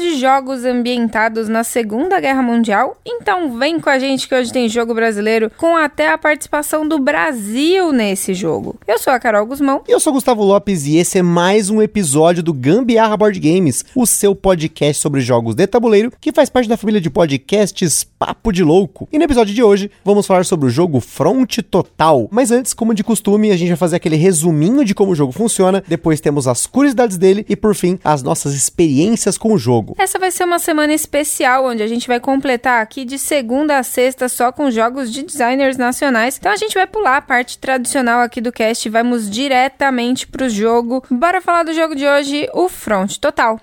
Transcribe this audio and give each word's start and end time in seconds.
De 0.00 0.18
jogos 0.18 0.64
ambientados 0.64 1.48
na 1.48 1.62
Segunda 1.62 2.18
Guerra 2.18 2.42
Mundial? 2.42 2.96
Então 3.04 3.58
vem 3.58 3.78
com 3.78 3.90
a 3.90 3.98
gente 3.98 4.26
que 4.26 4.34
hoje 4.34 4.52
tem 4.52 4.68
jogo 4.68 4.94
brasileiro 4.94 5.50
com 5.56 5.76
até 5.76 6.10
a 6.10 6.18
participação 6.18 6.88
do 6.88 6.98
Brasil 6.98 7.92
nesse 7.92 8.32
jogo. 8.32 8.78
Eu 8.86 8.98
sou 8.98 9.12
a 9.12 9.20
Carol 9.20 9.44
Guzmão. 9.46 9.82
E 9.86 9.92
eu 9.92 10.00
sou 10.00 10.12
Gustavo 10.12 10.42
Lopes 10.42 10.86
e 10.86 10.96
esse 10.96 11.18
é 11.18 11.22
mais 11.22 11.68
um 11.68 11.82
episódio 11.82 12.42
do 12.42 12.54
Gambiarra 12.54 13.16
Board 13.16 13.38
Games, 13.38 13.84
o 13.94 14.06
seu 14.06 14.34
podcast 14.34 15.02
sobre 15.02 15.20
jogos 15.20 15.54
de 15.54 15.66
tabuleiro 15.66 16.12
que 16.20 16.32
faz 16.32 16.48
parte 16.48 16.68
da 16.68 16.76
família 16.76 17.00
de 17.00 17.10
podcasts 17.10 18.04
Papo 18.04 18.52
de 18.52 18.64
Louco. 18.64 19.08
E 19.12 19.18
no 19.18 19.24
episódio 19.24 19.54
de 19.54 19.62
hoje 19.62 19.90
vamos 20.04 20.26
falar 20.26 20.44
sobre 20.44 20.66
o 20.66 20.70
jogo 20.70 21.00
Front 21.00 21.58
Total. 21.70 22.28
Mas 22.30 22.50
antes, 22.50 22.72
como 22.72 22.94
de 22.94 23.04
costume, 23.04 23.50
a 23.50 23.56
gente 23.56 23.68
vai 23.68 23.76
fazer 23.76 23.96
aquele 23.96 24.16
resuminho 24.16 24.84
de 24.84 24.94
como 24.94 25.12
o 25.12 25.14
jogo 25.14 25.32
funciona, 25.32 25.82
depois 25.86 26.20
temos 26.20 26.48
as 26.48 26.66
curiosidades 26.66 27.18
dele 27.18 27.44
e 27.48 27.56
por 27.56 27.74
fim 27.74 27.98
as 28.02 28.22
nossas 28.22 28.54
experiências 28.54 29.36
com 29.36 29.52
o 29.52 29.58
jogo. 29.58 29.89
Essa 29.98 30.18
vai 30.18 30.30
ser 30.30 30.44
uma 30.44 30.58
semana 30.58 30.92
especial 30.92 31.66
onde 31.66 31.82
a 31.82 31.86
gente 31.86 32.08
vai 32.08 32.20
completar 32.20 32.82
aqui 32.82 33.04
de 33.04 33.18
segunda 33.18 33.78
a 33.78 33.82
sexta 33.82 34.28
só 34.28 34.50
com 34.50 34.70
jogos 34.70 35.12
de 35.12 35.22
designers 35.22 35.76
nacionais. 35.76 36.36
Então 36.38 36.52
a 36.52 36.56
gente 36.56 36.74
vai 36.74 36.86
pular 36.86 37.18
a 37.18 37.22
parte 37.22 37.58
tradicional 37.58 38.20
aqui 38.20 38.40
do 38.40 38.52
cast 38.52 38.86
e 38.86 38.90
vamos 38.90 39.30
diretamente 39.30 40.26
pro 40.26 40.48
jogo. 40.48 41.04
Bora 41.10 41.40
falar 41.40 41.62
do 41.62 41.72
jogo 41.72 41.94
de 41.94 42.06
hoje, 42.06 42.48
o 42.52 42.68
Front 42.68 43.18
Total. 43.18 43.60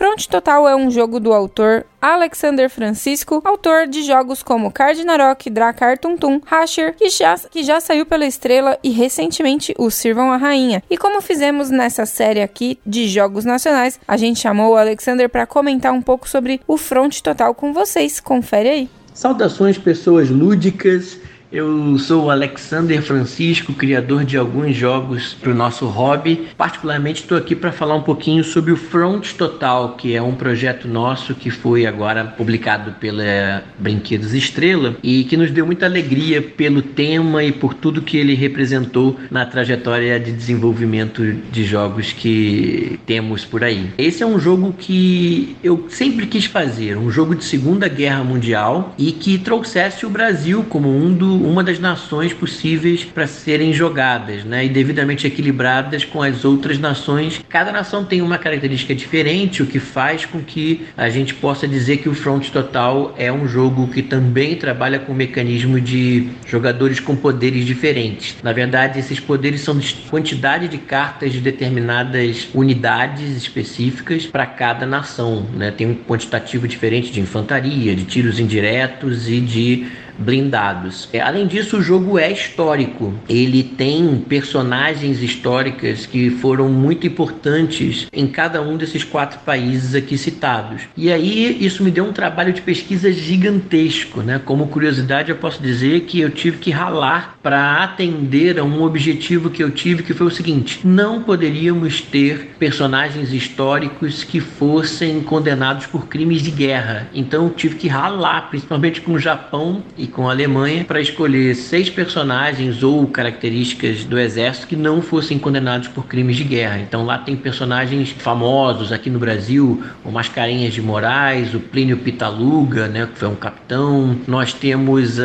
Front 0.00 0.28
Total 0.28 0.66
é 0.66 0.74
um 0.74 0.90
jogo 0.90 1.20
do 1.20 1.30
autor 1.30 1.84
Alexander 2.00 2.70
Francisco, 2.70 3.42
autor 3.44 3.86
de 3.86 4.02
jogos 4.02 4.42
como 4.42 4.72
Cardinarok, 4.72 5.50
Dracar 5.50 5.98
Tum 5.98 6.16
Tum, 6.16 6.40
Rasher, 6.42 6.96
que 6.96 7.10
já, 7.10 7.36
que 7.36 7.62
já 7.62 7.82
saiu 7.82 8.06
pela 8.06 8.24
Estrela 8.24 8.78
e 8.82 8.88
recentemente 8.88 9.74
o 9.76 9.90
Sirvam 9.90 10.32
a 10.32 10.38
Rainha. 10.38 10.82
E 10.88 10.96
como 10.96 11.20
fizemos 11.20 11.68
nessa 11.68 12.06
série 12.06 12.40
aqui 12.40 12.78
de 12.86 13.06
jogos 13.08 13.44
nacionais, 13.44 14.00
a 14.08 14.16
gente 14.16 14.40
chamou 14.40 14.72
o 14.72 14.76
Alexander 14.78 15.28
para 15.28 15.46
comentar 15.46 15.92
um 15.92 16.00
pouco 16.00 16.26
sobre 16.26 16.62
o 16.66 16.78
Front 16.78 17.20
Total 17.20 17.54
com 17.54 17.74
vocês. 17.74 18.20
Confere 18.20 18.70
aí. 18.70 18.88
Saudações, 19.12 19.76
pessoas 19.76 20.30
lúdicas. 20.30 21.18
Eu 21.52 21.98
sou 21.98 22.26
o 22.26 22.30
Alexander 22.30 23.02
Francisco, 23.02 23.72
criador 23.72 24.24
de 24.24 24.36
alguns 24.36 24.76
jogos 24.76 25.34
para 25.34 25.50
o 25.50 25.54
nosso 25.54 25.84
hobby. 25.86 26.46
Particularmente 26.56 27.22
estou 27.22 27.36
aqui 27.36 27.56
para 27.56 27.72
falar 27.72 27.96
um 27.96 28.02
pouquinho 28.02 28.44
sobre 28.44 28.70
o 28.70 28.76
Front 28.76 29.32
Total, 29.32 29.96
que 29.96 30.14
é 30.14 30.22
um 30.22 30.36
projeto 30.36 30.86
nosso 30.86 31.34
que 31.34 31.50
foi 31.50 31.86
agora 31.86 32.24
publicado 32.24 32.92
pela 33.00 33.64
Brinquedos 33.76 34.32
Estrela 34.32 34.96
e 35.02 35.24
que 35.24 35.36
nos 35.36 35.50
deu 35.50 35.66
muita 35.66 35.86
alegria 35.86 36.40
pelo 36.40 36.82
tema 36.82 37.42
e 37.42 37.50
por 37.50 37.74
tudo 37.74 38.00
que 38.00 38.16
ele 38.16 38.34
representou 38.34 39.18
na 39.28 39.44
trajetória 39.44 40.20
de 40.20 40.30
desenvolvimento 40.30 41.32
de 41.50 41.64
jogos 41.64 42.12
que 42.12 43.00
temos 43.04 43.44
por 43.44 43.64
aí. 43.64 43.90
Esse 43.98 44.22
é 44.22 44.26
um 44.26 44.38
jogo 44.38 44.72
que 44.78 45.56
eu 45.64 45.86
sempre 45.88 46.28
quis 46.28 46.44
fazer, 46.44 46.96
um 46.96 47.10
jogo 47.10 47.34
de 47.34 47.44
Segunda 47.44 47.88
Guerra 47.88 48.22
Mundial 48.22 48.94
e 48.96 49.10
que 49.10 49.36
trouxesse 49.36 50.06
o 50.06 50.10
Brasil 50.10 50.64
como 50.68 50.88
um 50.88 51.12
do 51.12 51.39
uma 51.40 51.64
das 51.64 51.78
nações 51.78 52.32
possíveis 52.32 53.04
para 53.04 53.26
serem 53.26 53.72
jogadas, 53.72 54.44
né? 54.44 54.64
E 54.64 54.68
devidamente 54.68 55.26
equilibradas 55.26 56.04
com 56.04 56.22
as 56.22 56.44
outras 56.44 56.78
nações. 56.78 57.40
Cada 57.48 57.72
nação 57.72 58.04
tem 58.04 58.22
uma 58.22 58.38
característica 58.38 58.94
diferente, 58.94 59.62
o 59.62 59.66
que 59.66 59.78
faz 59.78 60.24
com 60.24 60.40
que 60.40 60.86
a 60.96 61.08
gente 61.08 61.34
possa 61.34 61.66
dizer 61.66 61.98
que 61.98 62.08
o 62.08 62.14
Front 62.14 62.50
Total 62.50 63.14
é 63.16 63.32
um 63.32 63.48
jogo 63.48 63.88
que 63.88 64.02
também 64.02 64.56
trabalha 64.56 64.98
com 64.98 65.12
o 65.12 65.14
mecanismo 65.14 65.80
de 65.80 66.28
jogadores 66.46 67.00
com 67.00 67.16
poderes 67.16 67.64
diferentes. 67.64 68.36
Na 68.42 68.52
verdade, 68.52 68.98
esses 68.98 69.18
poderes 69.18 69.60
são 69.60 69.78
de 69.78 69.94
quantidade 70.10 70.68
de 70.68 70.78
cartas 70.78 71.32
de 71.32 71.40
determinadas 71.40 72.48
unidades 72.54 73.36
específicas 73.36 74.26
para 74.26 74.46
cada 74.46 74.86
nação, 74.86 75.46
né? 75.54 75.70
Tem 75.70 75.86
um 75.86 75.94
quantitativo 75.94 76.68
diferente 76.68 77.10
de 77.10 77.20
infantaria, 77.20 77.94
de 77.94 78.04
tiros 78.04 78.38
indiretos 78.38 79.28
e 79.28 79.40
de 79.40 79.86
blindados. 80.20 81.08
É, 81.12 81.20
além 81.20 81.46
disso, 81.46 81.78
o 81.78 81.82
jogo 81.82 82.18
é 82.18 82.30
histórico. 82.30 83.14
Ele 83.28 83.62
tem 83.62 84.24
personagens 84.28 85.22
históricas 85.22 86.06
que 86.06 86.30
foram 86.30 86.68
muito 86.68 87.06
importantes 87.06 88.06
em 88.12 88.26
cada 88.26 88.60
um 88.62 88.76
desses 88.76 89.02
quatro 89.02 89.40
países 89.40 89.94
aqui 89.94 90.16
citados. 90.18 90.82
E 90.96 91.10
aí 91.10 91.64
isso 91.64 91.82
me 91.82 91.90
deu 91.90 92.04
um 92.04 92.12
trabalho 92.12 92.52
de 92.52 92.60
pesquisa 92.60 93.10
gigantesco, 93.12 94.20
né? 94.20 94.40
Como 94.44 94.68
curiosidade, 94.68 95.30
eu 95.30 95.36
posso 95.36 95.62
dizer 95.62 96.02
que 96.02 96.20
eu 96.20 96.30
tive 96.30 96.58
que 96.58 96.70
ralar 96.70 97.36
para 97.42 97.82
atender 97.82 98.58
a 98.58 98.64
um 98.64 98.82
objetivo 98.82 99.50
que 99.50 99.62
eu 99.62 99.70
tive, 99.70 100.02
que 100.02 100.14
foi 100.14 100.26
o 100.26 100.30
seguinte: 100.30 100.80
não 100.84 101.22
poderíamos 101.22 102.00
ter 102.00 102.54
personagens 102.58 103.32
históricos 103.32 104.24
que 104.24 104.40
fossem 104.40 105.22
condenados 105.22 105.86
por 105.86 106.06
crimes 106.06 106.42
de 106.42 106.50
guerra. 106.50 107.08
Então 107.14 107.44
eu 107.44 107.50
tive 107.50 107.76
que 107.76 107.88
ralar, 107.88 108.50
principalmente 108.50 109.00
com 109.00 109.12
o 109.12 109.18
Japão 109.18 109.82
e 109.96 110.06
com 110.10 110.28
a 110.28 110.32
Alemanha, 110.32 110.84
para 110.84 111.00
escolher 111.00 111.54
seis 111.54 111.88
personagens 111.88 112.82
ou 112.82 113.06
características 113.06 114.04
do 114.04 114.18
exército 114.18 114.66
que 114.66 114.76
não 114.76 115.00
fossem 115.00 115.38
condenados 115.38 115.88
por 115.88 116.06
crimes 116.06 116.36
de 116.36 116.44
guerra. 116.44 116.78
Então 116.78 117.04
lá 117.04 117.18
tem 117.18 117.36
personagens 117.36 118.10
famosos 118.10 118.92
aqui 118.92 119.10
no 119.10 119.18
Brasil, 119.18 119.82
o 120.04 120.10
Mascarenhas 120.10 120.74
de 120.74 120.82
Moraes, 120.82 121.54
o 121.54 121.60
Plínio 121.60 121.98
Pitaluga, 121.98 122.88
né, 122.88 123.08
que 123.12 123.18
foi 123.18 123.28
um 123.28 123.34
capitão. 123.34 124.16
Nós 124.26 124.52
temos 124.52 125.18
uh, 125.18 125.22